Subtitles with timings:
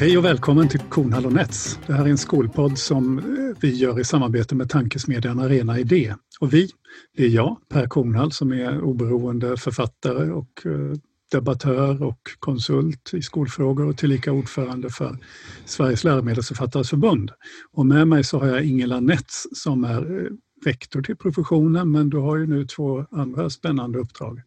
[0.00, 1.80] Hej och välkommen till Kornhall och Nets.
[1.86, 3.24] Det här är en skolpodd som eh,
[3.60, 6.14] vi gör i samarbete med tankesmedjan Arena Idé.
[6.40, 6.70] Och vi,
[7.16, 10.98] det är jag, Per Kornhall, som är oberoende författare och eh,
[11.30, 15.18] debattör och konsult i skolfrågor och tillika ordförande för
[15.64, 17.30] Sveriges läromedelsförfattares förbund.
[17.72, 20.30] Och med mig så har jag Ingela Nets som är eh,
[20.64, 24.42] rektor till professionen men du har ju nu två andra spännande uppdrag.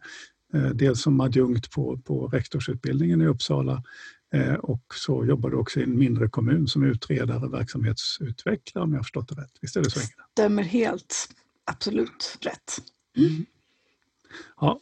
[0.73, 3.83] Dels som adjunkt på, på rektorsutbildningen i Uppsala
[4.59, 8.99] och så jobbar du också i en mindre kommun som utredare och verksamhetsutvecklare om jag
[8.99, 9.51] har förstått det rätt.
[9.61, 9.99] Visst är det så?
[10.31, 11.29] Stämmer helt.
[11.65, 12.77] Absolut rätt.
[13.17, 13.45] Mm.
[14.59, 14.79] Ja,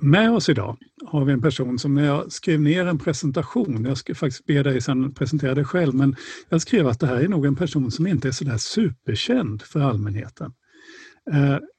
[0.00, 3.98] med oss idag har vi en person som när jag skrev ner en presentation, jag
[3.98, 6.16] ska faktiskt be dig sen presentera dig själv, men
[6.48, 9.80] jag skrev att det här är nog en person som inte är sådär superkänd för
[9.80, 10.52] allmänheten.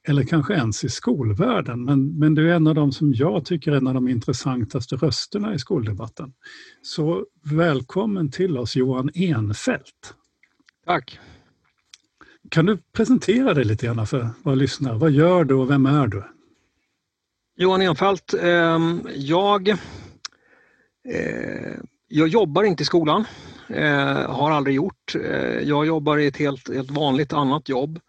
[0.08, 3.72] Eller kanske ens i skolvärlden, men, men du är en av dem som jag tycker
[3.72, 6.34] är en av de intressantaste rösterna i skoldebatten.
[6.82, 10.14] Så välkommen till oss Johan Enfeldt.
[10.86, 11.20] Tack.
[12.50, 14.98] Kan du presentera dig lite grann för våra lyssnare?
[14.98, 16.24] Vad gör du och vem är du?
[17.58, 18.80] Johan Enfeldt, eh,
[19.16, 19.76] jag, eh,
[22.08, 23.26] jag jobbar inte i skolan,
[23.68, 25.16] eh, har aldrig gjort.
[25.16, 28.00] Eh, jag jobbar i ett helt, helt vanligt annat jobb.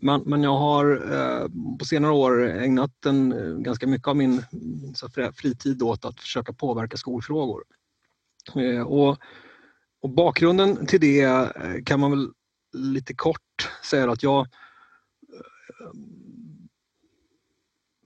[0.00, 4.42] Men, men jag har eh, på senare år ägnat en, eh, ganska mycket av min
[4.94, 7.64] så fritid åt att försöka påverka skolfrågor.
[8.56, 9.18] Eh, och,
[10.02, 11.52] och bakgrunden till det
[11.86, 12.28] kan man väl
[12.72, 14.46] lite kort säga att jag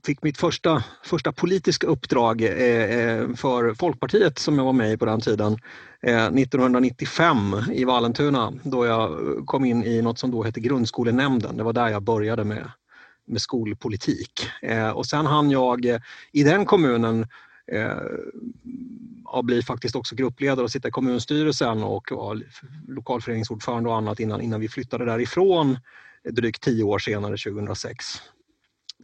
[0.07, 4.97] fick mitt första, första politiska uppdrag eh, eh, för Folkpartiet som jag var med i
[4.97, 5.57] på den tiden
[6.03, 11.57] eh, 1995 i Vallentuna då jag kom in i något som då hette grundskolenämnden.
[11.57, 12.71] Det var där jag började med,
[13.27, 14.47] med skolpolitik.
[14.63, 16.01] Eh, och sen hann jag eh,
[16.33, 17.27] i den kommunen
[17.73, 22.41] eh, bli faktiskt också gruppledare och sitta i kommunstyrelsen och vara
[22.89, 25.79] lokalföreningsordförande och annat innan, innan vi flyttade därifrån
[26.31, 28.05] drygt tio år senare, 2006.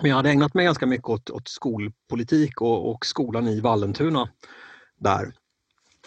[0.01, 4.29] Men jag hade ägnat mig ganska mycket åt, åt skolpolitik och, och, skolan i Vallentuna
[4.99, 5.33] där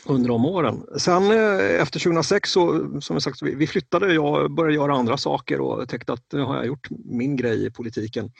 [0.06, 0.84] under de åren.
[0.98, 5.62] Sen eh, efter 2006 så, som jag sagt, vi flyttade, jag började göra andra saker
[5.62, 8.32] och tänkte att nu har jag gjort min grej i politiken.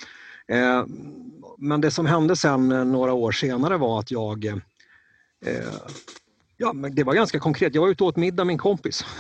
[0.48, 0.86] Eh,
[1.58, 4.62] men det som hände sen eh, några år senare var att jag
[6.62, 7.76] Ja, men det var ganska konkret.
[7.76, 9.06] Jag var ute och åt middag med en kompis.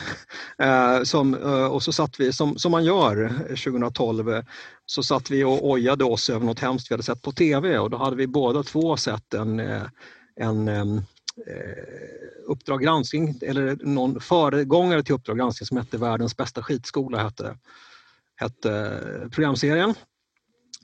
[0.57, 4.43] Eh, som, eh, och så satt vi, som, som man gör eh, 2012,
[4.85, 7.89] så satt vi och ojade oss över något hemskt vi hade sett på TV och
[7.89, 9.59] då hade vi båda två sett en,
[10.35, 11.03] en eh,
[12.47, 17.57] Uppdrag granskning, eller någon föregångare till Uppdrag granskning som hette Världens bästa skitskola, hette,
[18.35, 19.93] hette programserien.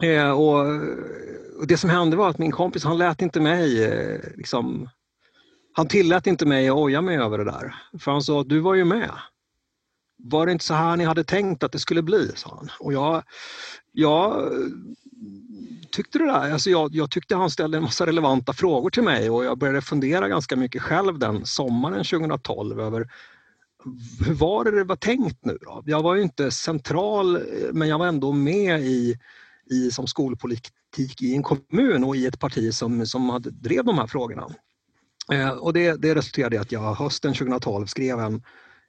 [0.02, 0.60] Eh, och,
[1.60, 4.90] och, Det som hände var att min kompis han lät inte mig eh, liksom,
[5.78, 7.76] han tillät inte mig att oja mig över det där.
[8.00, 9.12] För han sa, du var ju med.
[10.18, 12.32] Var det inte så här ni hade tänkt att det skulle bli?
[12.36, 12.70] sa han.
[12.80, 13.24] Och jag,
[13.92, 14.50] jag eh,
[15.92, 19.30] tyckte det där, alltså jag, jag, tyckte han ställde en massa relevanta frågor till mig
[19.30, 23.10] och jag började fundera ganska mycket själv den sommaren 2012 över
[24.26, 25.84] hur var det det var tänkt nu då?
[25.86, 27.42] Jag var ju inte central eh,
[27.74, 29.20] men jag var ändå med i,
[29.72, 33.98] i som skolpolitik i en kommun och i ett parti som, som hade, drev de
[33.98, 34.50] här frågorna.
[35.32, 38.44] Eh, och det, det resulterade i att jag hösten 2012 skrev en,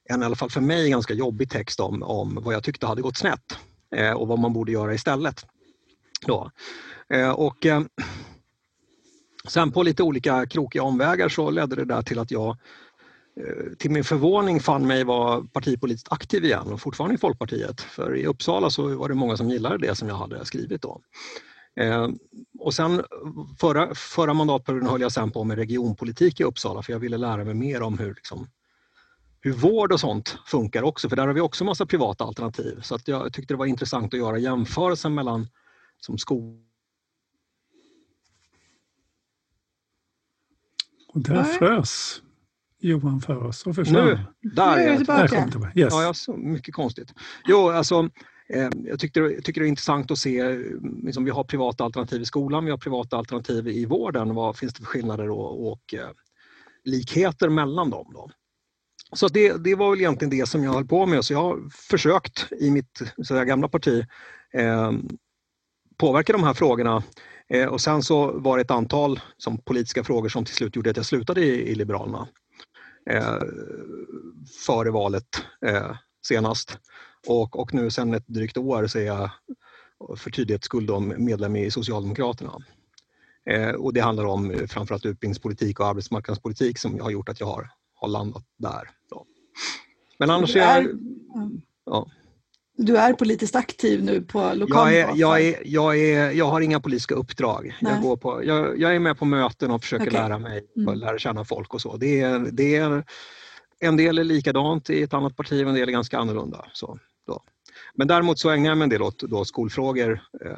[0.09, 3.03] en i alla fall för mig ganska jobbig text om, om vad jag tyckte hade
[3.03, 3.59] gått snett
[3.97, 5.47] eh, och vad man borde göra istället.
[6.27, 6.51] Då.
[7.09, 7.83] Eh, och, eh,
[9.49, 12.57] sen på lite olika krokiga omvägar så ledde det där till att jag
[13.41, 17.81] eh, till min förvåning fann mig vara partipolitiskt aktiv igen och fortfarande i Folkpartiet.
[17.81, 21.01] För i Uppsala så var det många som gillade det som jag hade skrivit då.
[21.79, 22.09] Eh,
[22.59, 23.03] och sen
[23.61, 27.45] förra, förra mandatperioden höll jag sen på med regionpolitik i Uppsala för jag ville lära
[27.45, 28.49] mig mer om hur, liksom,
[29.41, 32.81] hur vård och sånt funkar också, för där har vi också massa privata alternativ.
[32.83, 35.49] Så att jag tyckte det var intressant att göra jämförelsen mellan
[36.01, 36.65] som skol...
[41.09, 42.23] Och där frös
[42.81, 44.07] Johan för oss och försvann.
[44.07, 45.73] Nu, där är jag tillbaka.
[45.75, 45.95] Yes.
[45.95, 47.15] Ja, så mycket konstigt.
[47.47, 48.11] Jo, alltså
[48.49, 50.59] Ehm, jag tycker, tycker det är intressant att se,
[51.03, 54.35] liksom, vi har privata alternativ i skolan, vi har privata alternativ i vården.
[54.35, 55.95] Vad finns det för skillnader och, och
[56.85, 58.11] likheter mellan dem?
[58.15, 58.31] Då?
[59.13, 61.25] Så det, det var väl egentligen det som jag höll på med.
[61.25, 64.07] Så jag har försökt i mitt så där, gamla parti
[64.53, 64.93] eh,
[65.97, 67.03] påverka de här frågorna.
[67.49, 70.91] Eh, och sen så var det ett antal som politiska frågor som till slut gjorde
[70.91, 72.29] att jag slutade i, i Liberalerna.
[73.11, 73.39] Eh,
[74.67, 75.97] före valet eh,
[76.27, 76.79] senast.
[77.29, 79.31] Och, och nu sedan ett drygt år så är jag
[80.17, 82.53] för tydlighets skull medlem i Socialdemokraterna.
[83.51, 87.71] Eh, och det handlar om framförallt utbildningspolitik och arbetsmarknadspolitik som har gjort att jag har
[88.01, 88.91] har landat där.
[89.11, 89.27] Då.
[90.19, 90.91] Men annars Du är är,
[91.87, 92.07] ja.
[92.77, 96.61] du är politiskt aktiv nu på lokal jag, är, jag, är, jag, är, jag har
[96.61, 97.77] inga politiska uppdrag.
[97.81, 97.93] Nej.
[97.93, 100.21] Jag, går på, jag, jag är med på möten och försöker Okej.
[100.21, 100.89] lära mig Mm.
[100.89, 101.97] och lära känna folk och så.
[101.97, 103.05] Det är, det är,
[103.81, 106.67] en del är likadant i ett annat parti och en del är ganska annorlunda.
[106.73, 106.99] Så,
[107.29, 107.43] då.
[107.95, 110.53] Men däremot så ägnar jag mig en del åt då, skolfrågor, eh,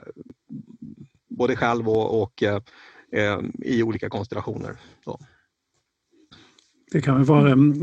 [1.28, 2.60] både själv och, och eh,
[3.12, 4.76] eh, i olika konstellationer.
[5.04, 5.20] Så.
[6.92, 7.80] Det kan vara, mm,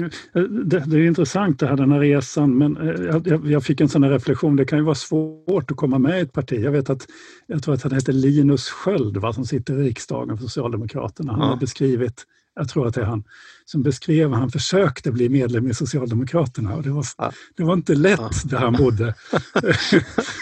[0.66, 2.76] det, det är intressant det här den här resan men
[3.12, 5.98] jag- jag, jag fick en sån här reflektion, det kan ju vara svårt att komma
[6.00, 6.60] med i ett parti.
[6.64, 7.08] Jag vet att,
[7.48, 11.32] jag tror att han heter Linus Sköld va, som sitter i riksdagen för Socialdemokraterna.
[11.32, 11.48] Han Ja.
[11.48, 12.24] har beskrivit,
[12.58, 13.24] jag tror att det är han,
[13.66, 17.32] som beskrev han försökte bli medlem i Socialdemokraterna och det var, Ja.
[17.58, 18.30] det var inte lätt Ja.
[18.44, 19.14] där han bodde.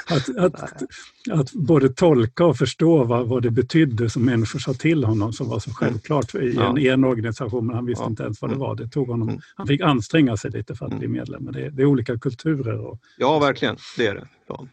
[0.07, 0.83] att, att,
[1.31, 5.49] att både tolka och förstå vad, vad det betydde som människor sa till honom som
[5.49, 8.55] var så självklart i en, i en organisation men han visste inte ens vad det
[8.55, 8.67] Mm.
[8.67, 8.75] var.
[8.75, 9.41] Det tog honom, Mm.
[9.55, 10.99] Han fick anstränga sig lite för att Mm.
[10.99, 11.43] bli medlem.
[11.43, 12.79] Men det, det är olika kulturer.
[12.79, 13.77] Och, Ja, verkligen.
[13.97, 14.27] Det är det.
[14.47, 14.67] Ja.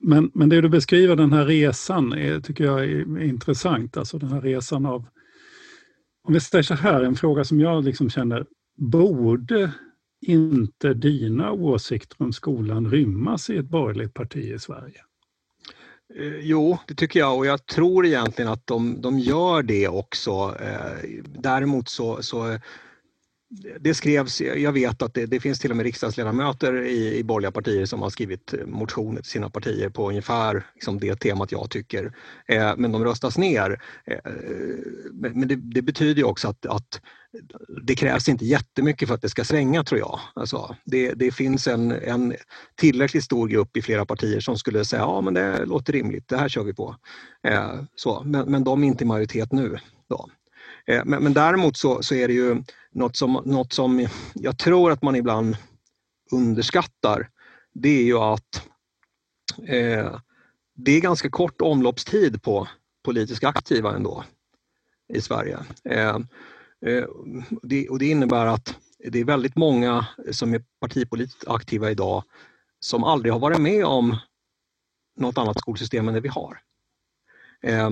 [0.00, 3.96] men, men det du beskriver, den här resan, är, tycker jag är intressant.
[3.96, 5.04] Alltså den här resan av...
[6.28, 8.46] Om vi säger så här, en fråga som jag liksom känner,
[8.76, 9.72] borde
[10.26, 15.00] inte dina åsikter om skolan rymmas i ett borgerligt parti i Sverige?
[16.18, 20.56] Eh, jo, det tycker jag och jag tror egentligen att de, de gör det också.
[20.60, 22.58] Eh, däremot så, så
[23.80, 27.52] det skrevs, jag vet att det, det finns till och med riksdagsledamöter i, i borgerliga
[27.52, 32.16] partier som har skrivit motioner till sina partier på ungefär liksom det temat jag tycker.
[32.48, 33.82] Eh, Men de röstas ner.
[34.06, 34.18] Eh,
[35.12, 37.00] Men men det, det betyder ju också att, att
[37.86, 40.20] det krävs inte jättemycket för att det ska svänga tror jag.
[40.34, 42.34] Alltså, det, det finns en, en
[42.76, 46.36] tillräckligt stor grupp i flera partier som skulle säga ja men det låter rimligt, det
[46.36, 46.96] här kör vi på.
[47.48, 49.78] Eh, så, men, men de är inte i majoritet nu.
[50.08, 50.28] Då.
[50.88, 54.90] Eh, men, men däremot så, så är det ju något som, något som jag tror
[54.90, 55.56] att man ibland
[56.32, 57.28] underskattar.
[57.74, 58.68] Det är ju att
[59.66, 60.18] eh,
[60.74, 62.68] det är ganska kort omloppstid på
[63.04, 64.24] politiskt aktiva ändå
[65.14, 65.58] i Sverige.
[65.84, 66.16] Eh,
[66.86, 67.04] eh
[67.62, 72.24] det, och det innebär att det är väldigt många som är partipolitiskt aktiva idag
[72.80, 74.16] som aldrig har varit med om
[75.16, 76.60] något annat skolsystem än det vi har.
[77.62, 77.90] Eh,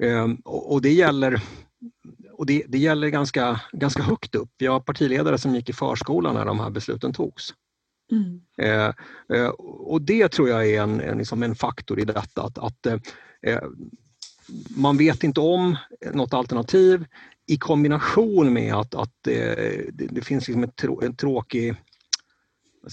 [0.00, 1.42] eh, och, och det gäller,
[2.38, 4.50] och det, det gäller ganska, ganska högt upp.
[4.58, 7.54] Vi har partiledare som gick i förskolan när de här besluten togs.
[8.12, 8.40] Mm.
[8.58, 8.94] Eh,
[9.38, 12.42] eh, och det tror jag är en, en, liksom en faktor i detta.
[12.42, 13.60] Att, att eh,
[14.68, 15.76] man vet inte om
[16.12, 17.04] något alternativ
[17.46, 21.74] i kombination med att, att eh, det, det finns liksom en, trå, en tråkig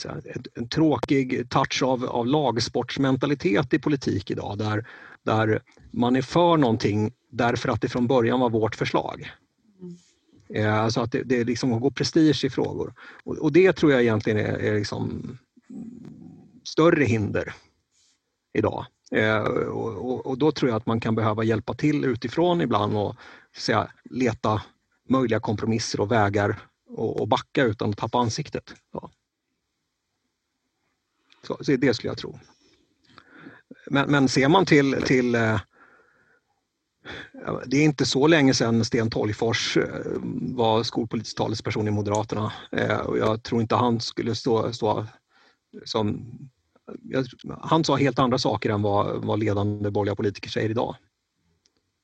[0.06, 4.88] en, en tråkig touch av, av lagsportsmentalitet i politik idag där,
[5.24, 5.62] där
[5.92, 9.32] man är för någonting därför att det från början var vårt förslag.
[10.50, 12.94] Eh, Alltså att det, det liksom går prestige i frågor.
[13.24, 15.38] Och, och det tror jag egentligen är, är liksom
[16.64, 17.54] större hinder
[18.54, 18.86] idag.
[19.12, 22.98] Eh, och, och, och då tror jag att man kan behöva hjälpa till utifrån ibland
[22.98, 23.16] och
[23.58, 24.62] säga, leta
[25.10, 26.60] möjliga kompromisser och vägar
[26.90, 28.74] och, och backa utan att tappa ansiktet.
[28.94, 29.12] Ja.
[31.48, 32.40] Så, så det skulle jag tro.
[33.88, 35.60] Men, men ser man till, till eh,
[37.66, 40.06] det är inte så länge sedan Sten Tolgfors eh,
[40.56, 45.06] var skolpolitisk talesperson i Moderaterna eh, och jag tror inte han skulle stå, stå
[45.86, 46.26] som...
[47.02, 47.26] jag-
[47.62, 50.96] Han sa helt andra saker än vad, vad ledande borgerliga politiker säger idag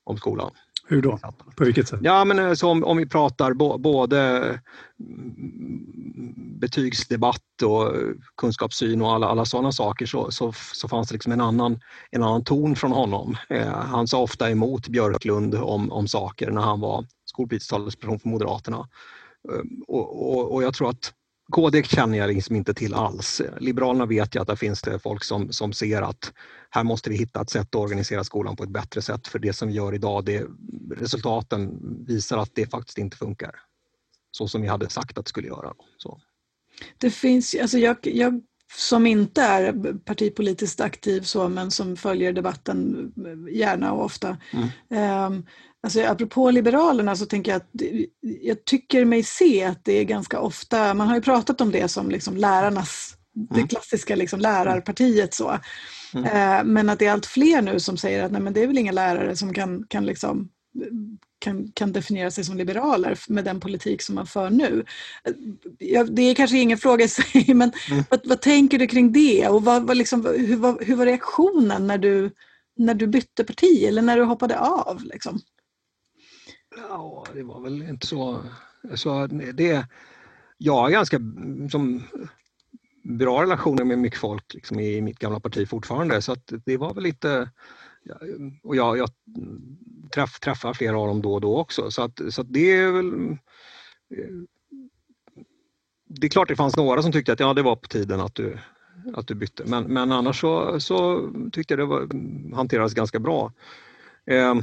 [0.04, 0.52] om skolan.
[0.88, 1.20] Hur då?
[1.56, 2.00] På vilket sätt?
[2.04, 4.20] Ja, men eh, så om, om vi pratar bo, både
[5.00, 7.94] mm, betygsdebatt och
[8.38, 11.80] kunskapssyn och alla, alla sådana saker så, så, så fanns det liksom en annan,
[12.12, 13.38] en annan ton från honom.
[13.50, 18.30] Eh, han sa ofta emot Björklund om, om saker när han var skolpolitisk talesperson för
[18.30, 18.90] Moderaterna.
[19.50, 21.14] Eh, och, och, och jag tror att
[21.52, 23.42] KD känner jag liksom inte till alls.
[23.60, 26.34] Liberalerna vet jag att det finns det folk som, som ser att
[26.70, 29.54] här måste vi hitta ett sätt att organisera skolan på ett bättre sätt för det
[29.54, 30.46] som vi gör idag, det,
[30.92, 33.56] resultaten visar att det faktiskt inte funkar.
[34.32, 35.74] Så som vi hade sagt att det skulle göra.
[35.98, 36.22] Så.
[36.98, 38.42] Det finns, alltså jag, jag
[38.78, 43.12] som inte är partipolitiskt aktiv så, men som följer debatten
[43.52, 44.38] gärna och ofta.
[44.90, 45.44] Mm.
[45.84, 48.06] Alltså apropå Liberalerna så tänker jag att det-
[48.42, 51.88] jag tycker mig se att det är ganska ofta, man har ju pratat om det
[51.88, 53.68] som liksom lärarnas, det Mm.
[53.68, 55.58] klassiska liksom lärarpartiet så.
[56.14, 56.26] Mm.
[56.26, 58.68] Eh, men att det är allt fler nu som säger att nej, men det är
[58.68, 60.50] väl inga lärare som kan, kan liksom
[61.40, 64.86] kan, kan definiera sig som liberaler med den politik som man för nu.
[65.78, 68.04] Ja, det är kanske ingen fråga i sig, men Mm.
[68.10, 69.48] vad, vad tänker du kring det?
[69.48, 72.32] Och vad, vad liksom, hur, var, hur var reaktionen när du,
[72.78, 75.02] när du bytte parti eller när du hoppade av?
[75.04, 75.40] Liksom?
[76.78, 78.44] Ja, det var väl inte så...
[78.96, 79.86] så det,
[80.58, 81.20] jag har ganska
[81.72, 82.04] som,
[83.04, 86.94] bra relationer med mycket folk liksom, i mitt gamla parti fortfarande så att det var
[86.94, 87.50] väl lite
[88.64, 89.10] och jag, jag
[90.14, 92.92] träff, träffar flera av dem då och då också så att, så att det är
[92.92, 93.32] väl
[94.18, 94.36] eh,
[96.06, 98.36] det är klart det fanns några som tyckte att ja, det var på tiden att
[98.36, 98.58] du,
[99.14, 102.10] att du bytte men, men annars så, så tyckte jag det var,
[102.56, 103.54] hanterades ganska bra.
[104.26, 104.56] Eh,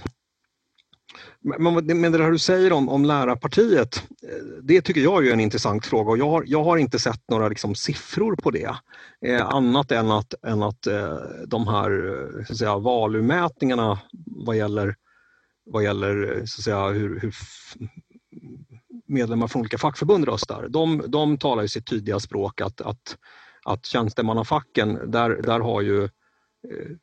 [1.40, 5.40] men, men det här du säger om, om lärarpartiet, eh, det tycker jag är en
[5.40, 8.76] intressant fråga och jag har, jag har inte sett några liksom, siffror på det.
[9.26, 14.56] Eh, annat än att, än att eh, de här eh, så att säga, valumätningarna vad
[14.56, 14.96] gäller,
[15.64, 17.34] vad gäller eh, så att säga, hur, hur
[19.06, 23.16] medlemmar från olika fackförbund röstar, de, de talar ju sitt tydliga språk att, att,
[23.64, 26.96] att tjänstemannafacken, där, där har ju eh,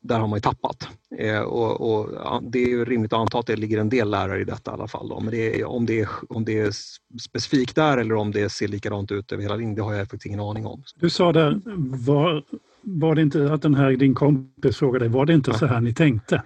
[0.00, 0.88] där har man ju tappat.
[1.18, 4.44] Eh, och, och, det är rimligt att anta att det ligger en del lärare i
[4.44, 5.08] detta i alla fall.
[5.08, 5.20] Då.
[5.20, 6.70] Men det är, om, det är, om det är
[7.20, 10.26] specifikt där eller om det ser likadant ut över hela linjen, det har jag faktiskt
[10.26, 10.82] ingen aning om.
[11.00, 11.60] Du sa där,
[12.06, 12.44] var,
[12.82, 15.94] var det inte att den här din kompis frågade, var det inte så här ni
[15.94, 16.42] tänkte?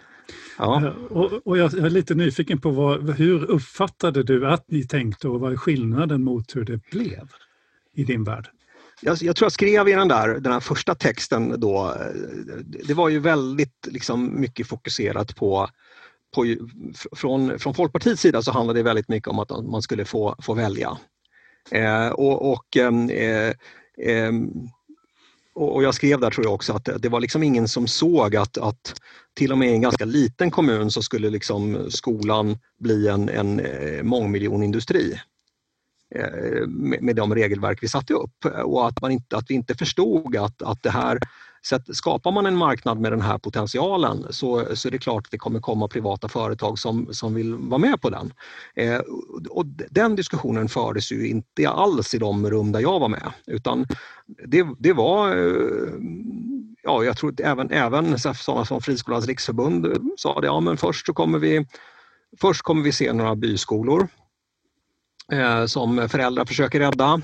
[0.59, 0.87] Ja.
[0.87, 5.29] Eh, och, och jag är lite nyfiken på vad, hur uppfattade du att ni tänkte
[5.29, 7.29] och vad är skillnaden mot hur det blev
[7.95, 8.49] i din värld?
[9.05, 12.57] Jag, jag, tror jag skrev i den där, den här första texten då, eh,
[12.87, 15.69] det var ju väldigt liksom, mycket fokuserat på,
[16.35, 16.57] på
[17.13, 20.55] från, från Folkpartiets sida så handlade det väldigt mycket om att man skulle få, få
[20.55, 20.99] välja.
[21.71, 23.53] Eh, och, och eh,
[23.99, 24.33] eh,
[25.55, 28.59] och jag skrev där tror jag också att det var liksom ingen som såg att,
[28.59, 29.01] att
[29.35, 33.61] till och med i en ganska liten kommun så skulle liksom skolan bli en, en
[33.61, 35.21] eh, mångmiljonindustri
[36.15, 40.37] Eh, med, de regelverk vi satte upp och att, man inte, att vi inte förstod
[40.37, 41.19] att, att det här
[41.65, 45.27] så att skapar man en marknad med den här potentialen så, så är det klart
[45.27, 48.33] att det kommer komma privata företag som, som vill vara med på den.
[48.75, 49.01] Eh,
[49.51, 53.87] och den diskussionen fördes ju inte alls i de rum där jag var med utan
[54.47, 55.93] det, det var eh,
[56.83, 61.07] ja, jag tror att även, även sådana som Friskolans riksförbund sa det, ja men först
[61.07, 61.67] så kommer vi
[62.41, 64.09] Först kommer vi se några byskolor
[65.33, 67.21] Eh, som föräldrar försöker rädda.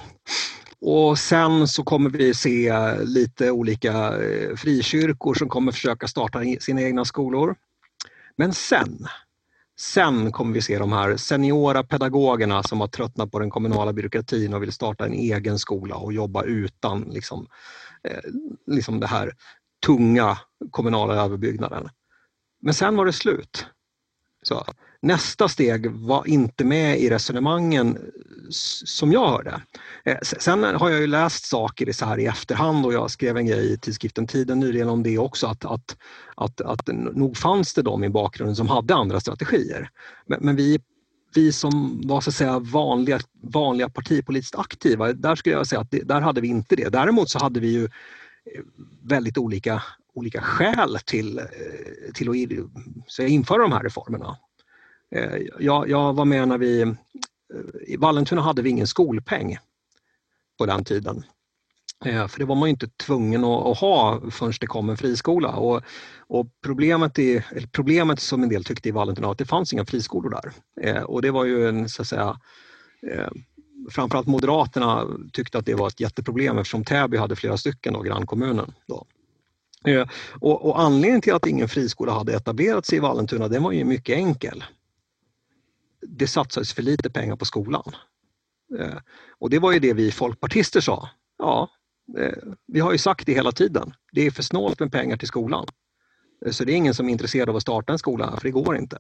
[0.81, 2.73] Och sen så kommer vi se
[3.05, 7.57] lite olika eh, frikyrkor som kommer försöka starta sina egna skolor.
[8.37, 9.07] Men sen,
[9.81, 14.55] sen kommer vi se de här seniora pedagogerna som har tröttnat på den kommunala byråkratin
[14.55, 17.47] och vill starta en egen skola och jobba utan liksom,
[18.03, 18.31] eh,
[18.67, 19.33] liksom det här
[19.87, 20.39] tunga
[20.71, 21.89] kommunala överbyggnaden.
[22.61, 23.67] Men sen var det slut.
[24.43, 24.65] Så,
[25.03, 27.99] nästa steg var inte med i resonemangen
[28.85, 29.63] som jag hörde.
[30.05, 33.47] Eh, sen har jag ju läst saker så här i efterhand och jag skrev en
[33.47, 35.97] grej i tidskriften Tiden nyligen om det också att, att,
[36.37, 39.91] att, att nog fanns det de i bakgrunden som hade andra strategier.
[40.27, 40.79] Men, men vi
[41.35, 45.91] vi som var så att säga vanliga, vanliga partipolitiskt aktiva, där skulle jag säga att
[45.91, 46.89] det, där hade vi inte det.
[46.89, 48.63] Däremot så hade vi ju eh,
[49.03, 49.83] väldigt olika,
[50.15, 51.45] olika skäl till, eh,
[52.15, 54.37] till att införa de här reformerna.
[55.11, 56.93] Eh, jag, jag var med när vi eh,
[57.87, 59.59] i Vallentuna hade vi ingen skolpeng
[60.59, 61.25] på den tiden.
[62.05, 65.49] Eh, för det var man inte tvungen att, ha förrän det kom en friskola.
[65.49, 65.83] Och,
[66.19, 69.85] och problemet, i, problemet som en del tyckte i Vallentuna var att det fanns inga
[69.85, 70.53] friskolor där.
[70.81, 72.41] Eh, och det var ju en, så att säga,
[73.13, 73.29] eh,
[73.91, 78.75] framförallt Moderaterna tyckte att det var ett jätteproblem eftersom Täby hade flera stycken, då, grannkommunen.
[78.87, 79.07] Då.
[79.87, 80.09] Eh,
[80.41, 83.85] och, och anledningen till att ingen friskola hade etablerat sig i Vallentuna den var ju
[83.85, 84.65] mycket enkel
[86.01, 87.93] det satsades för lite pengar på skolan.
[88.79, 88.99] Eh,
[89.39, 91.09] och det var ju det vi folkpartister sa.
[91.39, 91.71] Ja,
[92.19, 93.95] eh, vi har ju sagt det hela tiden.
[94.13, 95.67] Det är för snålt med pengar till skolan.
[96.47, 98.51] Eh, så det är ingen som är intresserad av att starta en skola, för det
[98.51, 98.99] går inte.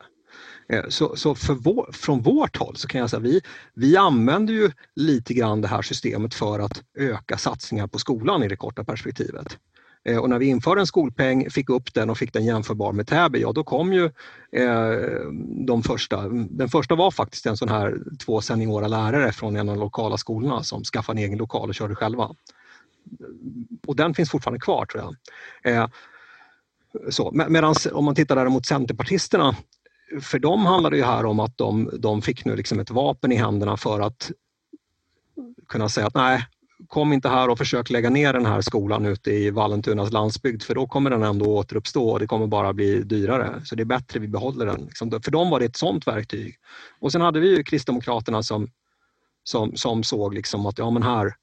[0.68, 3.40] Eh, så, så vår, från vårt håll så kan jag säga att vi,
[3.74, 8.48] vi använder ju lite grann det här systemet för att öka satsningar på skolan i
[8.48, 9.58] det korta perspektivet.
[10.08, 13.06] Eh, och när vi införde en skolpeng, fick upp den och fick den jämförbar med
[13.06, 14.04] Täby, ja då kom ju
[14.52, 14.92] eh,
[15.66, 16.28] de första.
[16.28, 20.16] Den första var faktiskt en sån här två seniora lärare från en av de lokala
[20.16, 22.34] skolorna som skaffade en egen lokal och körde själva.
[23.86, 25.74] Och den finns fortfarande kvar tror jag.
[25.74, 25.88] Eh,
[27.10, 29.56] så, Medan om man tittar däremot Centerpartisterna,
[30.20, 33.32] för dem handlar det ju här om att de, de fick nu liksom ett vapen
[33.32, 34.30] i händerna för att
[35.68, 36.46] kunna säga att nej,
[36.86, 40.74] kom inte här och försök lägga ner den här skolan ute i Vallentunas landsbygd för
[40.74, 43.62] då kommer den ändå återuppstå och det kommer bara bli dyrare.
[43.64, 44.84] Så det är bättre vi behåller den.
[44.84, 45.10] Liksom.
[45.22, 46.56] För dem var det ett sånt verktyg.
[47.00, 48.70] Och sen hade vi ju Kristdemokraterna som,
[49.44, 51.34] som, som såg liksom att ja, men här,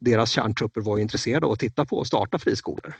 [0.00, 2.96] deras kärntrupper var intresserade av att titta på och starta friskolor.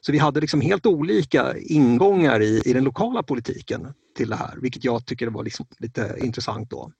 [0.00, 4.58] Så vi hade liksom helt olika ingångar i, i den lokala politiken till det här,
[4.62, 6.92] vilket jag tycker var liksom lite intressant då.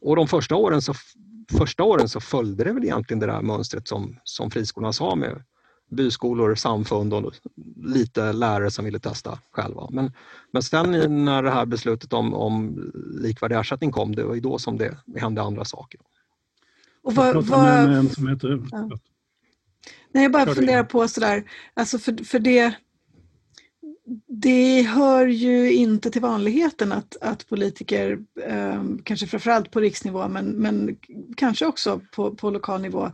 [0.00, 0.94] Och de första åren så
[1.52, 5.42] första åren så följde det väl egentligen det där mönstret som, som friskolorna sa med
[5.90, 7.34] byskolor, samfund och
[7.76, 9.88] lite lärare som ville testa själva.
[9.90, 10.12] Men,
[10.50, 14.58] men sen när det här beslutet om, om likvärdig ersättning kom, det var ju då
[14.58, 16.00] som det hände andra saker.
[17.02, 17.64] Och vad, jag vad...
[17.64, 18.62] med en som heter...
[18.70, 18.90] Ja.
[20.12, 22.74] Nej, jag bara funderar på sådär, alltså för, för det,
[24.28, 30.46] det hör ju inte till vanligheten att, att politiker, eh, kanske framförallt på riksnivå men,
[30.46, 30.96] men
[31.36, 33.12] kanske också på, på lokal nivå,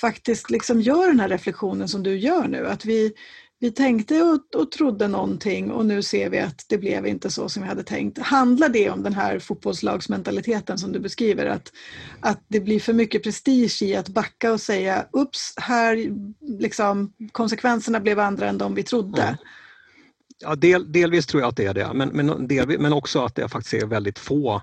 [0.00, 2.66] faktiskt liksom gör den här reflektionen som du gör nu.
[2.66, 3.12] Att vi,
[3.58, 7.48] vi tänkte och, och trodde någonting och nu ser vi att det blev inte så
[7.48, 8.18] som vi hade tänkt.
[8.18, 11.46] Handlar det om den här fotbollslagsmentaliteten som du beskriver?
[11.46, 11.72] Att,
[12.20, 18.00] att det blir för mycket prestige i att backa och säga ups, här liksom, konsekvenserna
[18.00, 19.22] blev andra än de vi trodde.
[19.22, 19.36] Mm.
[20.40, 23.34] Ja, del, delvis tror jag att det är det, men, men, delvis, men också att
[23.34, 24.62] det faktiskt är väldigt få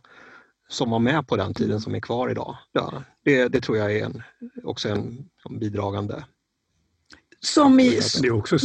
[0.68, 2.58] som var med på den tiden som är kvar idag.
[2.72, 4.24] Ja, det, det tror jag är en,
[4.64, 5.30] också en
[5.60, 6.24] bidragande
[7.46, 8.00] som i,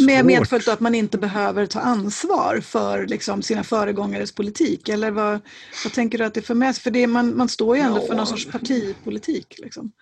[0.07, 4.89] med medföljt att man inte behöver ta ansvar för liksom, sina föregångares politik?
[4.89, 5.41] Eller vad,
[5.85, 8.07] vad tänker du att det för med För det, man, man står ju ändå ja.
[8.07, 9.55] för någon sorts partipolitik.
[9.59, 9.93] Liksom.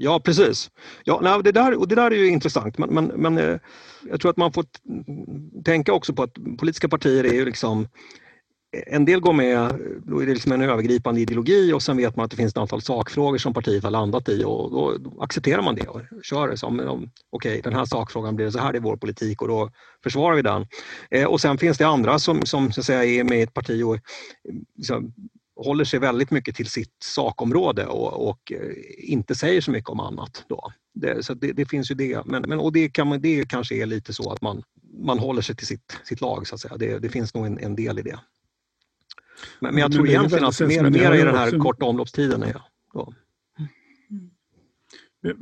[0.00, 0.70] Ja, precis.
[1.04, 3.58] Ja, nej, det, där, och det där är ju intressant, men, men, men eh,
[4.10, 4.64] jag tror att man får
[5.64, 7.88] tänka också på att politiska partier är ju liksom
[8.76, 12.16] eh, en del går med, då är det liksom en övergripande ideologi och sen vet
[12.16, 15.62] man att det finns ett antal sakfrågor som partiet har landat i och då accepterar
[15.62, 18.78] man det och kör det som okej, okay, den här sakfrågan blir så här, det
[18.78, 19.70] är vår politik och då
[20.02, 20.66] försvarar vi den.
[21.10, 23.54] Eh, och sen finns det andra som, som så att säga, är med i ett
[23.54, 23.98] parti och
[24.76, 25.12] liksom,
[25.58, 30.00] håller sig väldigt mycket till sitt sakområde och, och eh, inte säger så mycket om
[30.00, 30.44] annat.
[30.48, 30.72] Då.
[30.94, 33.74] Det, så det, det, finns ju det, men, men, och det, kan man, det kanske
[33.74, 34.62] är lite så att man,
[34.98, 36.76] man håller sig till sitt, sitt lag så att säga.
[36.76, 38.20] Det, det finns nog en, en del i det.
[39.60, 41.58] Men, men jag tror egentligen att mer, mer i den här också...
[41.58, 43.14] korta omloppstiden är då.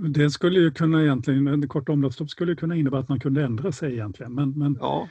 [0.09, 3.73] Det skulle ju kunna egentligen, en kort omloppsstopp skulle kunna innebära att man kunde ändra
[3.73, 5.09] sig egentligen, men, men ja.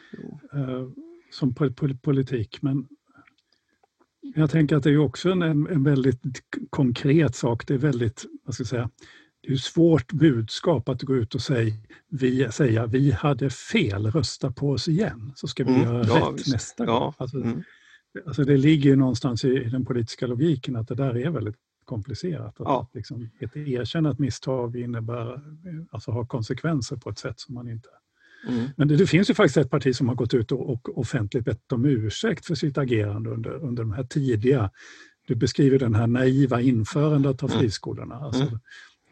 [0.54, 0.88] eh,
[1.32, 1.56] som
[2.02, 2.62] politik.
[2.62, 2.88] Men
[4.36, 6.22] jag tänker att det är också en, en väldigt
[6.70, 7.68] konkret sak.
[7.68, 8.90] Det är väldigt, vad ska jag säga,
[9.48, 11.74] det är svårt budskap att gå ut och säga
[12.10, 16.16] vi, säga vi hade fel, rösta på oss igen så ska vi mm, göra ja,
[16.16, 16.54] rätt visst.
[16.54, 17.14] nästa gång.
[17.18, 17.64] Alltså, mm.
[18.26, 22.48] alltså det ligger någonstans i, den politiska logiken att det där är väldigt komplicerat.
[22.48, 22.90] Att, ja.
[22.94, 25.42] liksom, ett erkänna ett misstag innebär,
[25.92, 27.90] alltså har konsekvenser på ett sätt som man inte
[28.48, 28.70] Mm.
[28.78, 31.46] Men det, det, finns ju faktiskt ett parti som har gått ut och, och offentligt
[31.46, 34.72] bett om ursäkt för sitt agerande under, under de här tidiga,
[35.28, 37.62] du beskriver den här naiva införandet av mm.
[37.62, 38.16] friskolorna.
[38.16, 38.60] Alltså, mm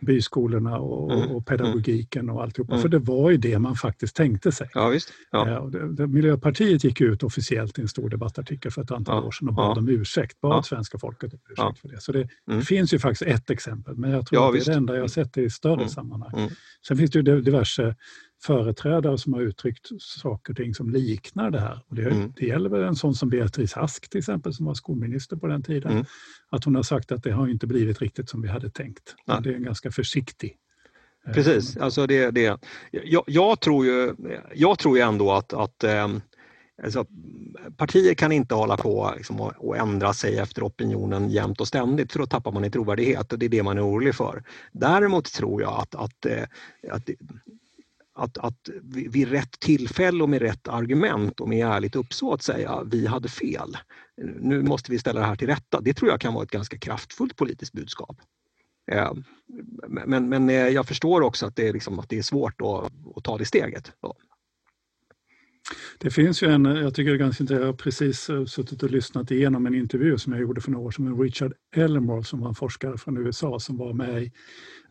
[0.05, 1.31] byskolorna och, mm.
[1.31, 2.73] och pedagogiken och alltihopa.
[2.73, 2.81] Mm.
[2.81, 4.69] För det var ju det man faktiskt tänkte sig.
[4.73, 5.13] Ja, visst.
[5.31, 5.49] Ja.
[5.49, 9.27] Ja, det, Miljöpartiet gick ut officiellt i en stor debattartikel för ett antal ja.
[9.27, 12.01] år sedan och bad om ursäkt, bad svenska folket om ursäkt för det.
[12.01, 12.59] Så det, mm.
[12.59, 15.01] det, finns ju faktiskt ett exempel, men jag tror att det är det enda jag
[15.01, 15.89] har sett i större mm.
[15.89, 16.33] sammanhang.
[16.37, 16.49] Mm.
[16.87, 17.95] Sen finns det ju diverse
[18.45, 21.79] företrädare som har uttryckt saker och ting som liknar det här.
[21.87, 22.33] Och det, mm.
[22.35, 25.63] det gäller väl en sån som Beatrice Ask till exempel som var skolminister på den
[25.63, 25.91] tiden.
[25.91, 26.05] Mm.
[26.49, 29.15] Att hon har sagt att det har inte blivit riktigt som vi hade tänkt.
[29.25, 29.39] Ja.
[29.39, 30.55] Det är en ganska försiktig
[31.27, 32.59] eh, Precis, alltså det, det,
[32.91, 34.15] jag, jag, tror ju,
[34.55, 36.21] jag tror ju ändå att, att ähm,
[36.83, 37.05] alltså,
[37.77, 42.11] partier kan inte hålla på liksom, och, och, ändra sig efter opinionen jämt och ständigt
[42.11, 44.43] för då tappar man i trovärdighet och det är det man är orolig för.
[44.71, 46.43] Däremot tror jag att, att, eh,
[46.91, 47.09] att
[48.15, 53.07] att, att vid rätt tillfälle och med rätt argument och med ärligt uppsåt säga vi
[53.07, 53.77] hade fel.
[54.39, 55.81] Nu måste vi ställa det här till rätta.
[55.81, 58.17] Det tror jag kan vara ett ganska kraftfullt politiskt budskap.
[58.91, 59.13] Eh,
[59.87, 62.91] men, men eh, jag förstår också att det är, liksom, att det är svårt att,
[63.15, 63.91] att ta det steget.
[65.99, 68.83] Det finns ju en, jag tycker det är ganska intressant, jag har precis eh, suttit
[68.83, 72.23] och lyssnat igenom en intervju som jag gjorde för några år sedan med Richard Elmore
[72.23, 74.31] som var en forskare från USA som var med i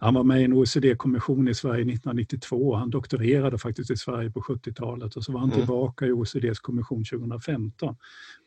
[0.03, 2.75] han var med i en OECD-kommission i Sverige 1992.
[2.75, 5.61] Han doktorerade faktiskt i Sverige på 70-talet och så var han mm.
[5.61, 7.97] tillbaka i OECDs kommission 2015.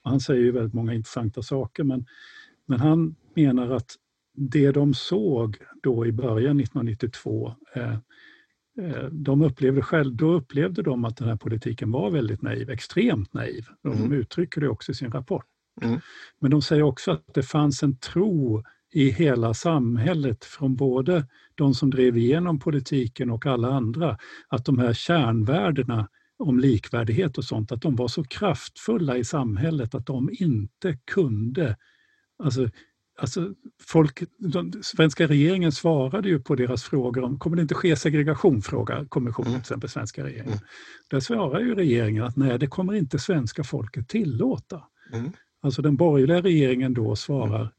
[0.04, 2.06] Och han säger ju väldigt många intressanta saker men,
[2.66, 3.96] men han menar att
[4.34, 7.98] det de såg då i början 1992 eh, eh,
[9.12, 13.68] de upplevde själv, då upplevde de att den här politiken var väldigt naiv, extremt naiv.
[13.84, 14.12] De mm.
[14.12, 15.46] uttrycker det också i sin rapport.
[15.82, 16.00] Mm.
[16.40, 21.74] Men de säger också att det fanns en tro i hela samhället från både de
[21.74, 26.08] som drev igenom politiken och alla andra, att de här kärnvärdena
[26.38, 31.78] om likvärdighet och sånt, att de var så kraftfulla i samhället att de inte kunde...
[32.44, 32.70] Alltså,
[33.17, 37.95] alltså folk, de, svenska regeringen svarade ju på deras frågor om, kommer det inte ske
[37.95, 39.62] segregation, frågar kommissionen, mm.
[39.62, 40.54] till exempel svenska regeringen.
[40.54, 40.65] Mm.
[41.10, 44.84] Där svarar ju regeringen att nej, det kommer inte svenska folket tillåta.
[45.13, 45.32] Mm.
[45.62, 47.73] Alltså den borgerliga regeringen då svarar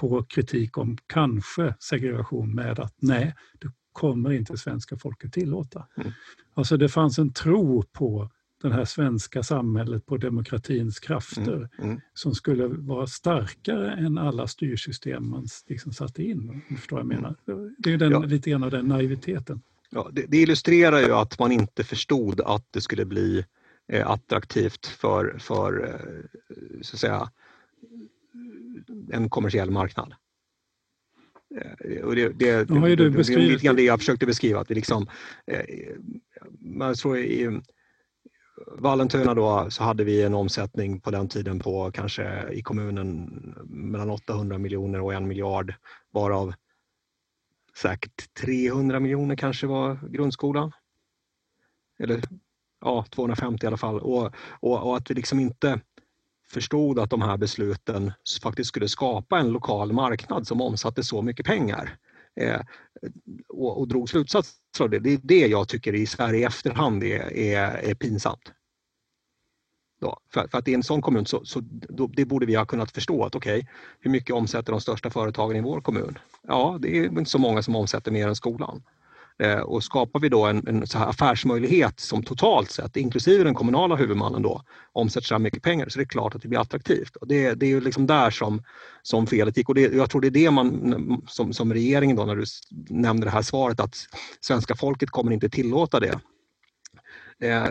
[0.00, 5.86] på kritik om kanske segregation med att nej, det kommer inte svenska folket tillåta.
[5.96, 6.12] Mm.
[6.54, 8.30] Alltså det fanns en tro på
[8.60, 11.68] det här svenska samhället, på demokratins krafter mm.
[11.78, 12.00] Mm.
[12.14, 16.62] som skulle vara starkare än alla styrsystem man liksom satte in.
[16.68, 17.34] Du förstår vad jag menar.
[17.78, 18.18] Det är den, ja.
[18.18, 19.62] lite grann av den naiviteten.
[19.90, 23.44] Ja, det, det, illustrerar ju att man inte förstod att det skulle bli
[23.92, 26.50] eh, attraktivt för, för eh,
[26.82, 27.30] så att säga,
[29.12, 30.14] en kommersiell marknad.
[31.54, 34.60] Eh, och det, det, det, det, det, det är lite grann det jag försökte beskriva.
[34.60, 35.06] Att vi liksom,
[35.46, 35.64] eh,
[36.60, 37.60] man tror i
[38.66, 43.26] Vallentuna då så hade vi en omsättning på den tiden på kanske i kommunen
[43.66, 45.74] mellan 800 miljoner och en miljard
[46.10, 46.54] varav
[47.76, 50.72] säkert 300 miljoner kanske var grundskolan.
[51.98, 52.20] Eller
[52.80, 54.00] ja, 250 i alla fall.
[54.00, 55.80] Och, och, och, att vi liksom inte
[56.48, 61.46] förstod att de här besluten faktiskt skulle skapa en lokal marknad som omsatte så mycket
[61.46, 61.98] pengar.
[62.38, 62.60] Eh,
[63.48, 64.98] och, och drog slutsatser av det.
[64.98, 68.52] Det är det jag tycker i Sverige i efterhand är, är, är pinsamt.
[70.00, 70.18] Då.
[70.32, 72.90] För, för, att i en sån kommun så, så då, det borde vi ha kunnat
[72.90, 73.70] förstå att okej, okay,
[74.00, 76.18] hur mycket omsätter de största företagen i vår kommun?
[76.42, 78.82] Ja, det är inte så många som omsätter mer än skolan.
[79.42, 83.54] Eh, och skapar vi då en, en så här affärsmöjlighet som totalt sett, inklusive den
[83.54, 86.60] kommunala huvudmannen då, omsätter så här mycket pengar så det är klart att det blir
[86.60, 87.16] attraktivt.
[87.16, 88.62] Och det, det är liksom där som,
[89.02, 92.24] som felet gick och det, jag tror det är det man som, som regeringen då
[92.24, 92.44] när du
[92.88, 93.96] nämnde det här svaret att
[94.40, 96.20] svenska folket kommer inte tillåta det.
[97.40, 97.66] Eh,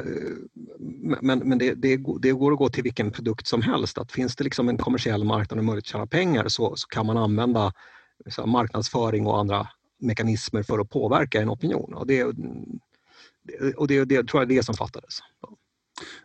[1.22, 3.98] men men det, det, det, går att gå till vilken produkt som helst.
[3.98, 7.06] Att finns det liksom en kommersiell marknad och möjlighet att tjäna pengar så, så kan
[7.06, 7.74] man använda
[8.46, 9.68] marknadsföring och andra
[10.00, 11.94] mekanismer för att påverka en opinion.
[11.94, 12.24] Och det,
[13.76, 15.20] och det, det tror jag är det som fattades.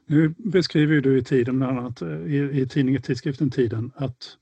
[0.07, 4.37] Nu beskriver du i tiden, bland annat i, i tidningen Tidskriften Tiden, att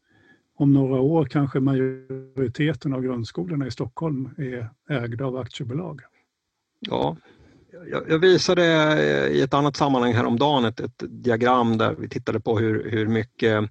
[0.56, 6.00] om några år kanske majoriteten av grundskolorna i Stockholm är ägda av aktiebolag.
[6.80, 7.16] Ja,
[8.08, 8.62] jag, visade
[9.32, 13.70] i ett annat sammanhang häromdagen ett, ett diagram där vi tittade på hur, hur mycket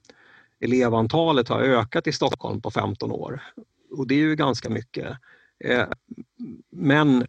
[0.59, 3.41] elevantalet har ökat i Stockholm på 15 år.
[3.91, 5.17] Och det är ju ganska mycket.
[5.63, 5.87] Eh,
[6.71, 7.25] men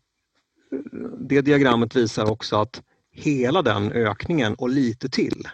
[1.19, 5.49] det diagrammet visar också att hela den ökningen och lite till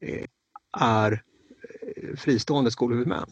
[0.00, 0.24] eh,
[0.78, 1.22] är
[1.96, 3.26] eh, fristående skolhuvudmän.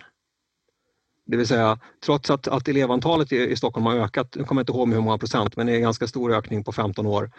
[1.27, 4.73] Det vill säga trots att, att elevantalet i, i Stockholm har ökat, jag kommer inte
[4.73, 7.31] ihåg med hur många procent, men det är en ganska stor ökning på 15 år,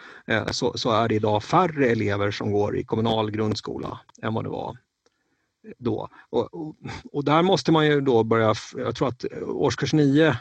[0.50, 4.50] så, så är det idag färre elever som går i kommunal grundskola än vad det
[4.50, 4.78] var
[5.78, 6.08] då.
[6.30, 6.76] Och, och,
[7.12, 10.36] och, där måste man ju då börja, jag tror att årskurs 9